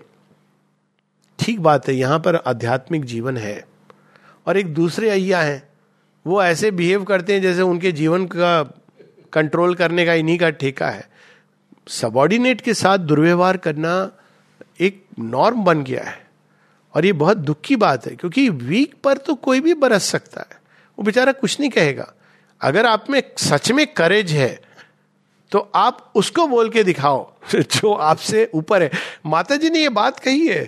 ठीक 1.40 1.60
बात 1.60 1.88
है, 1.88 1.96
यहाँ 1.96 2.20
पर 2.20 2.36
आध्यात्मिक 2.36 3.06
जीवन 3.06 3.38
है 3.38 3.64
और 4.48 4.58
एक 4.58 4.74
दूसरे 4.74 5.10
अय्या 5.10 5.42
हैं। 5.42 5.62
वो 6.26 6.42
ऐसे 6.44 6.72
बिहेव 6.72 7.04
करते 7.04 7.34
हैं, 7.34 7.42
जैसे 7.42 7.62
उनके 7.62 7.92
जीवन 7.92 8.26
का 8.26 8.62
कंट्रोल 9.34 9.76
करने 9.76 10.06
का 10.06 10.14
इन्हीं 10.14 10.38
का 10.38 10.50
ठेका 10.50 10.90
है। 10.90 11.08
सबॉर्डिनेट 11.88 12.62
के 12.62 12.74
साथ 12.74 12.98
दुर्व्यवहार 12.98 13.58
करना 13.58 14.12
एक 14.80 15.04
नॉर्म 15.20 15.64
बन 15.64 15.84
गया 15.84 16.04
है। 16.04 16.22
और 16.96 17.06
ये 17.06 17.14
बहुत 17.14 17.38
दुख 17.38 17.62
की 17.62 17.76
बात 17.76 18.06
है, 18.08 18.16
क्योंकि 18.16 18.50
वीक 18.50 18.94
पर 19.04 19.18
तो 19.18 19.36
कोई 19.36 19.60
भी 19.60 19.74
बरस 19.74 20.04
सकता 20.04 20.42
है। 20.42 20.62
वो 20.98 21.04
बेचारा 21.04 21.32
कुछ 21.32 21.60
नहीं 21.60 21.70
कहेगा। 21.70 22.14
अगर 22.62 22.86
आप 22.86 23.10
में 23.10 23.22
सच 23.40 23.72
में 23.72 23.86
करेज 23.94 24.32
है 24.32 24.60
तो 25.52 25.60
आप 25.76 26.12
उसको 26.16 26.48
बोल 26.48 26.70
के 26.70 26.84
दिखाओ 26.84 27.32
जो 27.56 27.94
आपसे 27.94 28.50
ऊपर 28.56 28.84
है। 28.84 28.92
माता 29.26 29.56
जी 29.56 29.70
ने 29.70 29.82
ये 29.82 29.90
बात 29.92 30.20
कही 30.20 30.48
है। 30.48 30.64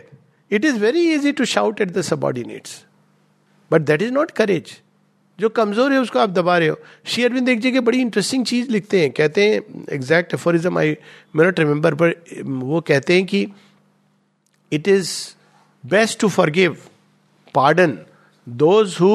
It 0.51 0.65
is 0.65 0.79
very 0.79 1.13
easy 1.13 1.31
to 1.31 1.45
shout 1.45 1.81
at 1.81 1.91
the 1.91 2.01
subordinates 2.01 2.83
but 3.71 3.81
that 3.81 4.01
is 4.01 4.11
not 4.13 4.31
courage 4.31 4.75
जो 5.39 5.49
कमज़ोर 5.49 5.93
है, 5.93 5.99
उसको 5.99 6.19
आप 6.19 6.29
दबा 6.29 6.57
रहे 6.57 6.67
हो। 6.67 6.77
श्री 7.05 7.23
अरविंद 7.23 7.49
एक 7.49 7.59
जगह 7.61 7.81
बड़ी 7.81 7.99
इंटरेस्टिंग 8.01 8.45
चीज़ 8.45 8.69
लिखते 8.71 8.99
हैं। 9.01 9.11
कहते 9.11 9.47
हैं 9.49 9.85
exact 9.93 10.33
aphorism 10.33 10.77
I 10.79 10.95
may 11.35 11.43
not 11.43 11.59
remember 11.59 11.93
पर 11.93 12.13
वो 12.43 12.81
कहते 12.81 13.15
हैं 13.15 13.25
कि 13.25 13.47
it 14.71 14.87
is 14.87 15.11
best 15.83 16.19
to 16.19 16.29
forgive 16.29 16.77
pardon 17.55 17.97
those 18.47 18.97
who 19.01 19.11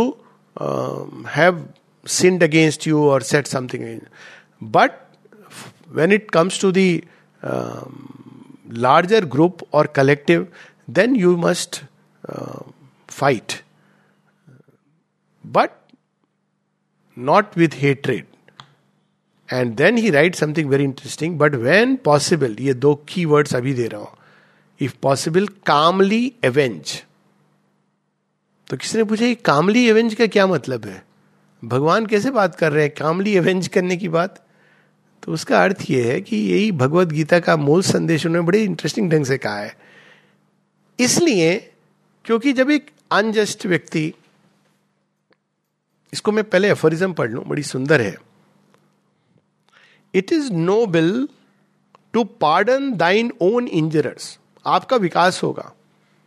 Have 1.36 1.66
sinned 2.06 2.44
against 2.44 2.86
you 2.86 3.00
or 3.04 3.20
said 3.22 3.48
something. 3.48 4.02
But 4.62 5.02
when 5.92 6.12
it 6.12 6.32
comes 6.32 6.58
to 6.60 6.72
the 6.72 7.04
um, 7.44 8.58
larger 8.70 9.22
group 9.22 9.64
or 9.72 9.86
collective, 9.86 10.48
then 10.88 11.16
you 11.16 11.36
must 11.38 11.84
uh, 12.24 12.60
fight. 13.08 13.64
But 15.44 15.82
not 17.18 17.56
with 17.56 17.82
hatred. 17.82 18.26
And 19.50 19.74
then 19.78 19.98
he 19.98 20.10
write 20.12 20.36
something 20.36 20.70
very 20.70 20.84
interesting 20.84 21.38
but 21.40 21.56
when 21.64 21.96
possible 22.06 22.56
ये 22.60 22.74
दो 22.74 22.94
की 23.10 23.26
words 23.26 23.56
अभी 23.56 23.74
दे 23.74 23.88
रहा 23.88 24.00
हूं 24.02 24.16
if 24.82 24.94
possible 25.02 25.48
calmly 25.68 26.22
avenge 26.46 26.94
तो 28.71 28.77
किसी 28.77 28.99
ने 28.99 29.05
पूछा 29.05 29.35
कामली 29.35 29.89
एवेंज 29.89 30.15
का 30.15 30.27
क्या 30.27 30.47
मतलब 30.47 30.87
है? 30.87 31.05
भगवान 31.65 32.07
कैसे 32.07 32.31
बात 32.31 32.55
कर 32.55 32.73
रहे 32.73 32.85
हैं? 32.85 32.95
कामली 32.99 33.35
एवेंज 33.37 33.69
करने 33.69 33.97
की 33.97 34.09
बात? 34.09 34.47
तो 35.23 35.33
उसका 35.33 35.65
अर्थ 35.65 35.77
यह 35.91 36.07
है 36.07 36.21
कि 36.21 36.37
यही 36.37 36.73
भगवत 36.73 37.09
गीता 37.09 37.41
का 37.41 37.57
मूल 37.57 37.83
संदेश 37.83 38.27
उन्होंने 38.27 38.47
बड़े 38.47 38.63
इंटरेस्टिंग 38.63 39.11
ढंग 39.11 39.25
से 39.25 39.39
कहा 39.39 39.59
है। 39.59 39.77
इसलिए, 41.01 41.73
क्योंकि 42.25 42.53
जब 42.53 42.71
एक 42.71 42.91
अनजस्ट 43.11 43.67
व्यक्ति, 43.67 44.15
इसको 46.13 46.33
मैं 46.33 46.45
पहले 46.45 46.71
एफोरिज्म 46.71 47.13
पढ़ 47.13 47.31
लू, 47.31 47.41
बड़ी 47.41 47.63
सुंदर 47.63 48.01
है। 48.01 48.17
It 50.15 50.33
is 50.33 50.53
noble 50.53 51.29
to 52.13 52.25
pardon 52.25 52.93
thine 52.93 53.33
own 53.41 53.69
injurers 53.69 54.39
आपका 54.67 54.97
विकास 54.97 55.43
होगा। 55.43 55.73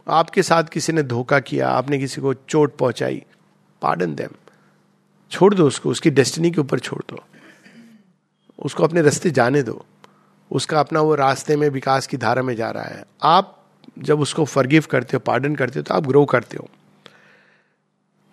आपके 0.08 0.44
साथ 0.44 0.63
किसी 0.63 0.94
ने 0.94 1.04
धोखा 1.04 1.39
किया, 1.39 1.70
आपने 1.70 1.98
किसी 1.98 2.22
को 2.22 2.34
चोट 2.34 2.76
पहुंचाई 2.78 3.24
पार्डन 3.82 4.16
देम 4.16 4.36
छोड़ 5.32 5.54
दो 5.56 5.68
उसको, 5.68 5.89
उसकी 5.89 6.10
डेस्टिनी 6.10 6.52
के 6.52 6.62
ऊपर 6.62 6.80
छोड़ 6.80 7.02
दो। 7.10 7.24
उसको 8.60 8.84
अपने 8.84 9.02
रास्ते 9.02 9.30
जाने 9.32 9.62
दो। 9.63 9.86
उसका 10.52 10.80
अपना 10.80 11.02
वो 11.02 11.16
रास्ते 11.16 11.56
में 11.56 11.68
विकास 11.70 12.08
की 12.08 12.18
धारा 12.18 12.42
में 12.42 12.56
जा 12.56 12.70
रहा 12.72 12.84
है। 12.84 13.04
आप 13.24 13.60
जब 14.00 14.20
उसको 14.20 14.46
फर्गिव 14.46 14.86
करते 14.92 15.18
हो 15.18 15.20
पार्डन 15.20 15.56
करते 15.56 15.80
हो 15.80 15.84
तो 15.84 15.94
आप 15.94 16.08
ग्रो 16.08 16.26
करते 16.26 16.58
हो। 16.58 16.70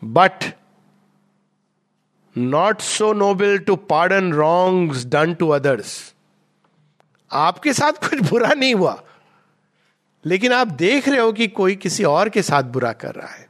But 0.03 0.45
not 2.37 2.81
so 2.81 3.13
noble 3.13 3.59
to 3.59 3.77
pardon 3.77 4.33
wrongs 4.33 5.05
done 5.07 5.35
to 5.35 5.49
others 5.49 6.15
आपके 7.31 7.73
साथ 7.73 8.09
कुछ 8.09 8.31
बुरा 8.31 8.53
नहीं 8.55 8.75
हुआ। 8.75 9.03
लेकिन 10.27 10.53
आप 10.53 10.67
देख 10.67 11.09
रहे 11.09 11.21
हो 11.21 11.33
कि 11.33 11.49
कोई 11.49 11.75
किसी 11.75 12.05
और 12.05 12.29
के 12.29 12.43
साथ 12.43 12.63
बुरा 12.63 12.93
कर 12.93 13.15
रहा 13.15 13.29
है। 13.29 13.49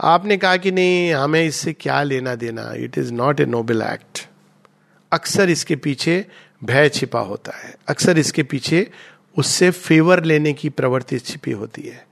आपने 0.00 0.36
कहा 0.36 0.56
कि 0.56 0.70
नहीं, 0.70 1.12
हमें 1.12 1.44
इससे 1.44 1.72
क्या 1.72 2.02
लेना 2.02 2.34
देना? 2.34 2.72
It 2.74 2.98
is 2.98 3.12
not 3.12 3.40
a 3.40 3.46
noble 3.46 3.82
act 3.82 4.28
अक्सर 5.12 5.50
इसके 5.50 5.76
पीछे 5.76 6.26
भय 6.64 6.88
छिपा 6.88 7.20
होता 7.20 7.52
है। 7.58 7.74
अक्सर 7.88 8.18
इसके 8.18 8.42
पीछे 8.42 8.90
उससे 9.38 9.70
फेवर 9.70 10.24
लेने 10.24 10.52
की 10.52 10.68
प्रवृत्ति 10.68 11.18
छिपी 11.18 11.50
होती 11.50 11.82
है 11.82 12.06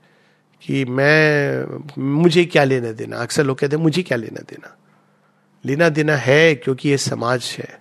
कि 0.61 0.85
मैं, 0.85 1.65
मुझे 1.97 2.45
क्या 2.45 2.63
लेना 2.63 2.91
देना? 2.91 3.17
अक्सर 3.17 3.43
लोग 3.43 3.57
कहते 3.57 3.75
हैं, 3.75 3.83
मुझे 3.83 4.03
क्या 4.03 4.17
लेना 4.17 4.41
देना? 4.41 4.77
लेना 5.65 5.89
देना 5.89 6.15
है 6.15 6.55
क्योंकि 6.55 6.89
ये 6.89 6.97
समाज 6.97 7.55
है। 7.59 7.79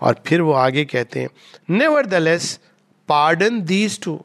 और 0.00 0.22
फिर 0.26 0.40
वो 0.40 0.52
आगे 0.52 0.84
कहते 0.84 1.20
हैं 1.20 1.28
never 1.70 2.06
the 2.06 2.14
less 2.14 2.58
pardon 3.08 3.60
these 3.60 4.00
to 4.00 4.24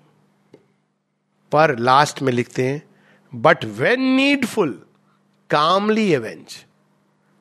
पर 1.52 1.78
लास्ट 1.80 2.22
में 2.22 2.34
लिखते 2.34 2.64
हैं 2.64 2.82
but 3.36 3.66
when 3.66 4.02
needful 4.02 4.82
calmly 5.50 6.12
avenge 6.14 6.58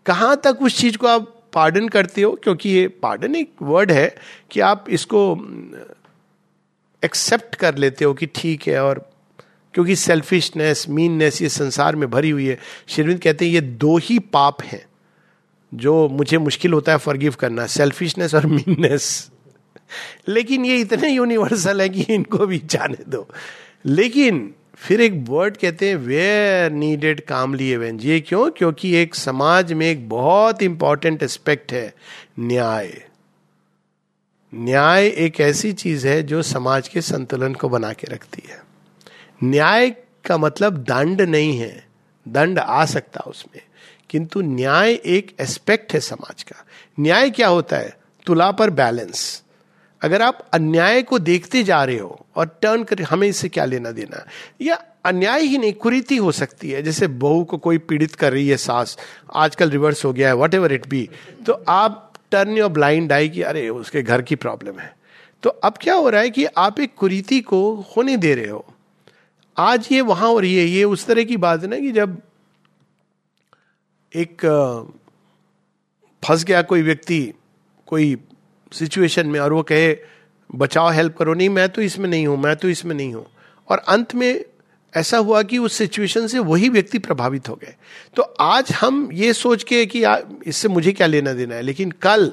कहाँ 0.06 0.40
तक 0.44 0.58
उस 0.62 0.78
चीज़ 0.78 0.96
को 0.96 1.06
आप 1.06 1.32
पार्डन 1.52 1.88
करते 1.88 2.22
हो? 2.22 2.32
क्योंकि 2.32 2.70
ये 2.70 2.88
पार्डन 2.88 3.34
एक 3.36 3.52
वर्ड 3.62 3.92
है 3.92 4.16
कि 4.50 4.60
आप 4.60 4.84
इसको 4.88 5.20
एक्सेप्ट 7.02 7.54
कर 7.54 7.74
लेते 7.74 8.04
हो 8.04 8.14
कि 8.14 8.26
ठीक 8.26 8.66
है 8.68 8.82
और 8.82 9.10
क्योंकि 9.74 9.96
सेल्फिशनेस 9.96 10.88
मीननेस 10.88 11.40
ये 11.42 11.48
संसार 11.48 11.96
में 11.96 12.10
भरी 12.10 12.30
हुई 12.30 12.46
है, 12.46 12.58
शिरविंद 12.88 13.20
कहते 13.20 13.44
हैं, 13.44 13.52
ये 13.52 13.60
दो 13.60 13.96
ही 13.98 14.18
पाप 14.18 14.62
हैं 14.62 14.84
जो 15.74 16.08
मुझे 16.08 16.38
मुश्किल 16.38 16.72
होता 16.72 16.92
है 16.92 16.98
फॉरगिव 16.98 17.34
करना 17.40 17.66
सेल्फिशनेस 17.66 18.34
और 18.34 18.46
मीननेस 18.46 19.30
लेकिन 20.28 20.64
ये 20.64 20.76
इतने 20.76 21.10
यूनिवर्सल 21.10 21.80
है 21.80 21.88
कि 21.88 22.02
इनको 22.14 22.46
भी 22.46 22.58
जाने 22.64 23.04
दो। 23.08 23.28
लेकिन 23.86 24.54
फिर 24.74 25.00
एक 25.00 25.24
वर्ड 25.28 25.56
कहते 25.56 25.88
हैं 25.88 25.96
वेयर 25.96 26.70
नीडेड 26.70 27.20
कामली 27.20 27.70
एवेंज 27.70 28.04
ये 28.04 28.20
क्यों? 28.20 28.50
क्योंकि 28.50 28.96
एक 28.96 29.14
समाज 29.14 29.72
में 29.72 29.86
एक 29.86 30.08
बहुत 30.08 30.62
इंपॉर्टेंट 30.62 31.22
एस्पेक्ट 31.22 31.72
है, 31.72 31.94
न्याय। 32.38 33.08
न्याय 34.54 35.06
एक 35.06 35.40
ऐसी 35.40 35.72
चीज़ 35.72 36.08
है 36.08 36.22
जो 36.22 36.42
समाज 36.42 36.88
के 36.88 37.00
संतुलन 37.00 37.54
को 37.54 37.68
बना 37.68 37.92
के 37.92 38.06
रखती 38.06 38.42
है। 38.48 38.62
न्याय 39.42 39.90
का 40.24 40.38
मतलब 40.38 40.76
दंड 40.76 41.20
नहीं 41.20 41.58
है, 41.58 41.86
दंड 42.28 42.58
आ 42.58 42.84
सकता 42.84 43.20
उसमें। 43.20 43.62
किंतु 44.10 44.40
न्याय 44.40 44.92
एक 44.92 45.36
एस्पेक्ट 45.40 45.94
है 45.94 46.00
समाज 46.00 46.42
का। 46.42 46.66
न्याय 47.00 47.30
क्या 47.30 47.48
होता 47.48 47.76
है? 47.76 47.96
तुला 48.26 48.50
पर 48.50 48.70
बैलेंस 48.70 49.42
अगर 50.02 50.22
आप 50.22 50.48
अन्याय 50.52 51.02
को 51.02 51.18
देखते 51.18 51.62
जा 51.62 51.84
रहे 51.84 51.98
हो 51.98 52.26
और 52.36 52.58
टर्न 52.62 52.84
कर, 52.84 53.02
हमें 53.02 53.28
इससे 53.28 53.48
क्या 53.48 53.64
लेना 53.64 53.90
देना? 53.90 54.26
या 54.60 54.84
अन्याय 55.04 55.42
ही 55.42 55.58
नहीं, 55.58 55.72
कुरीति 55.72 56.16
हो 56.16 56.32
सकती 56.32 56.70
है। 56.70 56.82
जैसे 56.82 57.06
बहू 57.06 57.44
को 57.44 57.58
कोई 57.58 57.78
पीड़ित 57.78 58.14
कर 58.14 58.32
रही 58.32 58.48
है 58.48 58.56
सास, 58.56 58.98
आजकल 59.34 59.70
रिवर्स 59.70 60.04
हो 60.04 60.12
गया 60.12 60.28
है 60.28 60.36
वट 60.36 60.54
एवर 60.54 60.72
इट 60.72 60.86
बी 60.86 61.10
तो 61.46 61.64
आप 61.68 62.12
टर्न 62.30 62.56
योर 62.56 62.70
ब्लाइंड 62.70 63.12
आई 63.12 63.28
कि, 63.28 63.42
अरे, 63.42 63.68
उसके 63.68 64.02
घर 64.02 64.22
की 64.22 64.36
प्रॉब्लम 64.36 64.78
है। 64.78 64.96
तो 65.42 65.50
अब 65.50 65.74
क्या 65.80 65.94
हो 65.94 66.08
रहा 66.08 66.20
है 66.20 66.30
कि 66.30 66.44
आप 66.44 66.80
एक 66.80 66.94
कुरीति 66.94 67.40
को 67.40 67.74
होने 67.96 68.16
दे 68.16 68.34
रहे 68.34 68.48
हो। 68.48 68.64
आज 69.58 69.88
ये 69.92 70.00
वहाँ 70.00 70.28
हो 70.28 70.38
रही 70.38 70.56
है, 70.56 70.64
ये 70.64 70.84
उस 70.84 71.06
तरह 71.06 71.24
की 71.24 71.36
बात 71.36 71.62
है 71.62 71.68
ना 71.68 71.78
कि 71.78 71.92
जब 71.92 72.22
एक 74.16 74.40
फंस 76.24 76.44
गया 76.44 76.62
कोई 76.62 76.82
व्यक्ति, 76.82 77.32
कोई 77.86 78.16
सिचुएशन 78.72 79.26
में 79.26 79.38
और 79.40 79.52
वो 79.52 79.62
कहे, 79.62 79.96
बचाओ 80.50 80.90
हेल्प 80.90 81.16
करो। 81.16 81.34
नहीं, 81.34 81.48
मैं 81.48 81.68
तो 81.68 81.82
इसमें 81.82 82.08
नहीं 82.08 82.26
हूँ, 82.26 82.36
मैं 82.38 82.56
तो 82.56 82.68
इसमें 82.68 82.94
नहीं 82.96 83.14
हूँ। 83.14 83.26
और 83.68 83.78
अंत 83.78 84.14
में 84.14 84.44
ऐसा 84.94 85.18
हुआ 85.18 85.42
कि 85.42 85.58
उस 85.58 85.72
सिचुएशन 85.72 86.26
से 86.26 86.38
वही 86.38 86.68
व्यक्ति 86.68 86.98
प्रभावित 86.98 87.48
हो 87.48 87.54
गए। 87.54 87.74
तो 88.16 88.22
आज 88.22 88.72
हम 88.72 89.08
ये 89.12 89.32
सोच 89.32 89.62
के 89.62 89.84
कि 89.86 90.02
इससे 90.46 90.68
मुझे 90.68 90.92
क्या 90.92 91.06
लेना 91.06 91.32
देना 91.32 91.54
है? 91.54 91.62
लेकिन 91.62 91.90
कल 92.02 92.32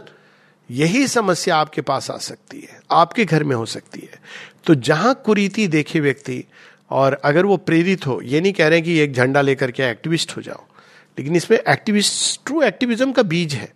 यही 0.70 1.08
समस्या 1.08 1.56
आपके 1.56 1.82
पास 1.82 2.10
आ 2.12 2.18
सकती 2.18 2.60
है, 2.60 2.80
आपके 2.92 3.26
घर 3.26 3.44
में 3.44 3.56
हो 3.56 3.66
सकती 3.66 4.00
है। 4.02 4.22
तो 4.66 4.76
जहाँ 4.76 5.14
कुरीति 5.26 5.68
देखे 5.68 6.00
व्यक्ति, 6.00 6.44
और 6.92 7.14
अगर 7.24 7.46
वो 7.46 7.58
प्रेरित 7.58 8.08
हो, 8.08 8.20
ये 8.22 8.42
नहीं 8.42 8.54
कह 8.54 8.68
रहे 8.68 8.82
कि 8.82 8.98
एक 9.00 9.14
झंडा 9.14 9.42
लेकर 9.42 9.72
के 9.72 9.84
एक्टिविस्ट 9.84 10.36
हो 10.38 10.42
जाओ, 10.42 10.64
लेकिन 11.18 11.36
इसमें 11.36 11.58
एक्टिविस्ट 11.60 12.46
ट्रू 12.46 12.62
एक्टिविज्म 12.62 13.12
का 13.12 13.24
बीज 13.24 13.54
है। 13.54 13.72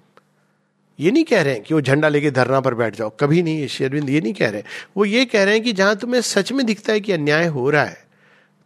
ये 1.00 1.12
नहीं 1.12 1.24
कह 1.24 1.42
रहे 1.42 1.54
हैं 1.54 1.64
कि 1.64 1.74
वो 1.74 1.82
झंडा 1.82 2.10
लेके 2.10 2.32
धरना 2.32 2.60
पर 2.60 2.74
बैठ 2.74 2.96
जाओ। 2.96 3.10
कभी 3.20 3.42
नहीं 3.44 3.68
शेरविंद 3.68 4.10
ये 4.10 4.22
नहीं 4.22 4.34
कह 4.34 4.50
रहे 4.50 4.64
वो 4.98 5.06
ये 5.06 5.26
कह 5.26 5.44
रहे 5.44 5.54
हैं 5.54 5.64
कि 5.64 5.74
जहाँ 5.74 5.96
तुम्हें 5.96 6.22
सच 6.22 6.52
में 6.52 6.66
दिखता 6.66 6.94
है 6.94 7.00
कि 7.00 7.12
अन्याय 7.12 7.46
हो 7.48 7.70
रहा 7.70 7.84
है 7.84 8.06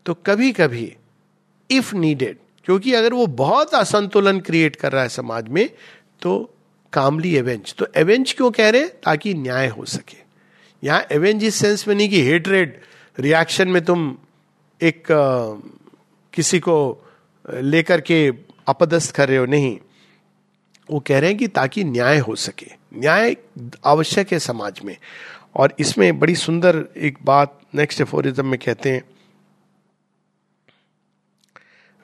तो 0.05 0.13
कभी 0.25 0.51
कभी 0.51 0.93
इफ़ 1.69 1.95
नीडेड 1.95 2.37
क्योंकि 2.65 2.93
अगर 2.93 3.13
वो 3.13 3.25
बहुत 3.27 3.73
असंतुलन 3.73 4.39
क्रिएट 4.39 4.75
कर 4.75 4.91
रहा 4.91 5.03
है 5.03 5.09
समाज 5.09 5.47
में 5.47 5.69
तो 6.21 6.53
कामली 6.93 7.35
एवेंज 7.35 7.73
तो 7.75 7.87
एवेंज 7.95 8.33
क्यों 8.33 8.51
कह 8.51 8.69
रहे 8.69 8.81
हैं? 8.81 8.89
ताकि 9.03 9.33
न्याय 9.33 9.67
हो 9.67 9.85
सके। 9.85 10.17
यहाँ 10.83 11.05
एवेंज 11.11 11.43
इस 11.43 11.55
सेंस 11.55 11.87
में 11.87 11.95
नहीं 11.95 12.09
कि 12.09 12.21
हेटरेड 12.23 12.79
रिएक्शन 13.19 13.67
में 13.67 13.83
तुम 13.85 14.17
एक 14.81 15.11
आ, 15.11 15.53
किसी 16.33 16.59
को 16.59 16.75
लेकर 17.53 18.01
के 18.01 18.27
अपदस्थ 18.67 19.15
कर 19.15 19.29
रहे 19.29 19.37
हो 19.37 19.45
नहीं। 19.45 19.77
वो 20.89 20.99
कह 20.99 21.19
रहे 21.19 21.29
हैं 21.29 21.37
कि 21.39 21.47
ताकि 21.47 21.83
न्याय 21.83 22.17
हो 22.17 22.35
सके। 22.35 22.71
न्याय 22.93 23.35
आवश्यक 23.85 24.31
है 24.31 24.39
समाज 24.39 24.79
में। 24.85 24.97
और 25.55 25.75
इसमें 25.79 26.19
बड़ी 26.19 26.35
सुंदर 26.35 26.85
एक 26.97 27.17
बात 27.21 27.61
नेक्स्ट 27.75 28.01
एफोरिज्म 28.01 28.45
में 28.45 28.59
कहते 28.59 28.91
हैं। 28.91 29.03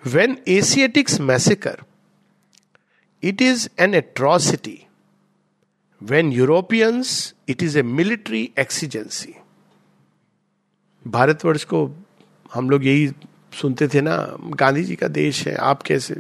When 0.06 0.38
Asiatics 0.48 1.20
massacre 1.20 1.82
it 3.24 3.42
is 3.42 3.68
an 3.80 3.94
atrocity 3.94 4.84
when 6.04 6.32
Europeans 6.32 7.34
it 7.48 7.64
is 7.64 7.80
a 7.80 7.82
military 7.82 8.50
exigency 8.60 9.34
Bharatvarsha 11.08 11.64
को 11.64 11.92
हम 12.54 12.70
लोग 12.70 12.86
यही 12.86 13.08
सुनते 13.54 13.88
थे 13.88 14.02
ना, 14.02 14.36
गांधी 14.40 14.84
जी 14.84 14.96
का 14.96 15.08
देश 15.08 15.48
है, 15.48 15.56
आप 15.56 15.82
कैसे 15.82 16.14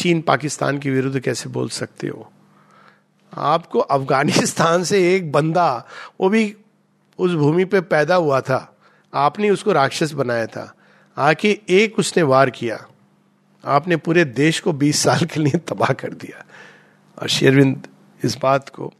चीन 0.00 0.22
पाकिस्तान 0.22 0.78
के 0.78 0.90
विरुद्ध 0.90 1.20
कैसे 1.20 1.48
बोल 1.48 1.68
सकते 1.68 2.08
हो? 2.08 2.32
आपको 3.34 3.78
अफ़गानिस्तान 3.78 4.84
से 4.84 5.16
एक 5.16 5.32
बंदा, 5.32 5.86
वो 6.20 6.28
भी 6.28 6.56
उस 7.18 7.32
भूमि 7.32 7.64
पे 7.64 7.80
पैदा 7.80 8.14
हुआ 8.14 8.40
था। 8.40 8.76
आपने 9.14 9.50
उसको 9.50 9.72
राक्षस 9.72 10.12
बनाया 10.12 10.46
था। 10.46 10.74
आके 11.18 11.60
एक 11.68 11.98
उसने 11.98 12.22
वार 12.22 12.50
किया। 12.50 12.86
आपने 13.64 13.96
पूरे 13.96 14.24
देश 14.24 14.60
को 14.60 14.72
20 14.72 14.98
साल 14.98 15.24
के 15.24 15.40
लिए 15.40 15.58
तबाह 15.58 15.92
कर 15.92 16.12
दिया। 16.12 16.44
और 17.22 17.28
शेरविंद, 17.28 17.86
इस 18.24 18.38
बात 18.38 18.68
को 18.68 18.92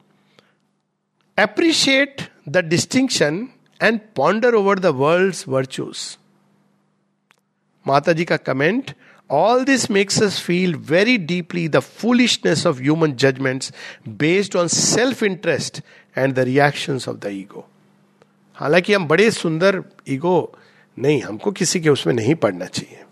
appreciate 1.38 2.22
the 2.48 2.56
distinction 2.56 3.48
and 3.82 4.00
ponder 4.16 4.54
over 4.54 4.78
the 4.78 4.86
world 4.86 5.36
virtues 5.48 6.18
Mata 7.86 8.12
ji 8.12 8.24
का 8.24 8.36
comment 8.36 8.94
All 9.29 9.65
this 9.65 9.89
makes 9.89 10.21
us 10.21 10.39
feel 10.39 10.77
very 10.77 11.17
deeply 11.17 11.67
the 11.67 11.81
foolishness 11.81 12.65
of 12.65 12.79
human 12.79 13.17
judgments 13.17 13.71
based 14.17 14.55
on 14.55 14.69
self 14.69 15.23
interest 15.23 15.81
and 16.15 16.35
the 16.35 16.45
reactions 16.45 17.07
of 17.07 17.21
the 17.21 17.29
ego. 17.29 17.65
हालांकि 18.59 18.93
हम 18.93 19.07
बड़े 19.07 19.29
सुंदर 19.31 19.83
ego 20.09 20.38
नहीं 20.99 21.21
हमको 21.21 21.51
किसी 21.51 21.79
के 21.79 21.89
उसमें 21.89 22.13
नहीं 22.13 22.35
पढ़ना 22.35 22.65
चाहिए 22.65 23.03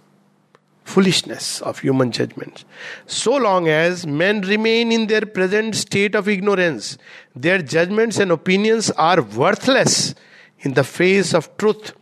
foolishness 0.86 1.62
of 1.62 1.80
human 1.80 2.12
judgments. 2.12 2.66
So 3.08 3.36
long 3.38 3.68
as 3.68 4.06
men 4.06 4.42
remain 4.42 4.92
in 4.92 5.08
their 5.08 5.22
present 5.22 5.76
state 5.76 6.16
of 6.16 6.28
ignorance, 6.28 6.98
their 7.36 7.62
judgments 7.62 8.20
and 8.20 8.32
opinions 8.32 8.92
are 8.92 9.22
worthless 9.22 10.14
in 10.60 10.74
the 10.74 10.84
face 10.84 11.34
of 11.34 11.56
truth 11.58 11.94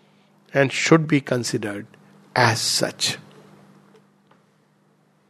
and 0.54 0.72
should 0.72 1.08
be 1.08 1.22
considered 1.22 1.86
as 2.36 2.60
such. 2.60 3.18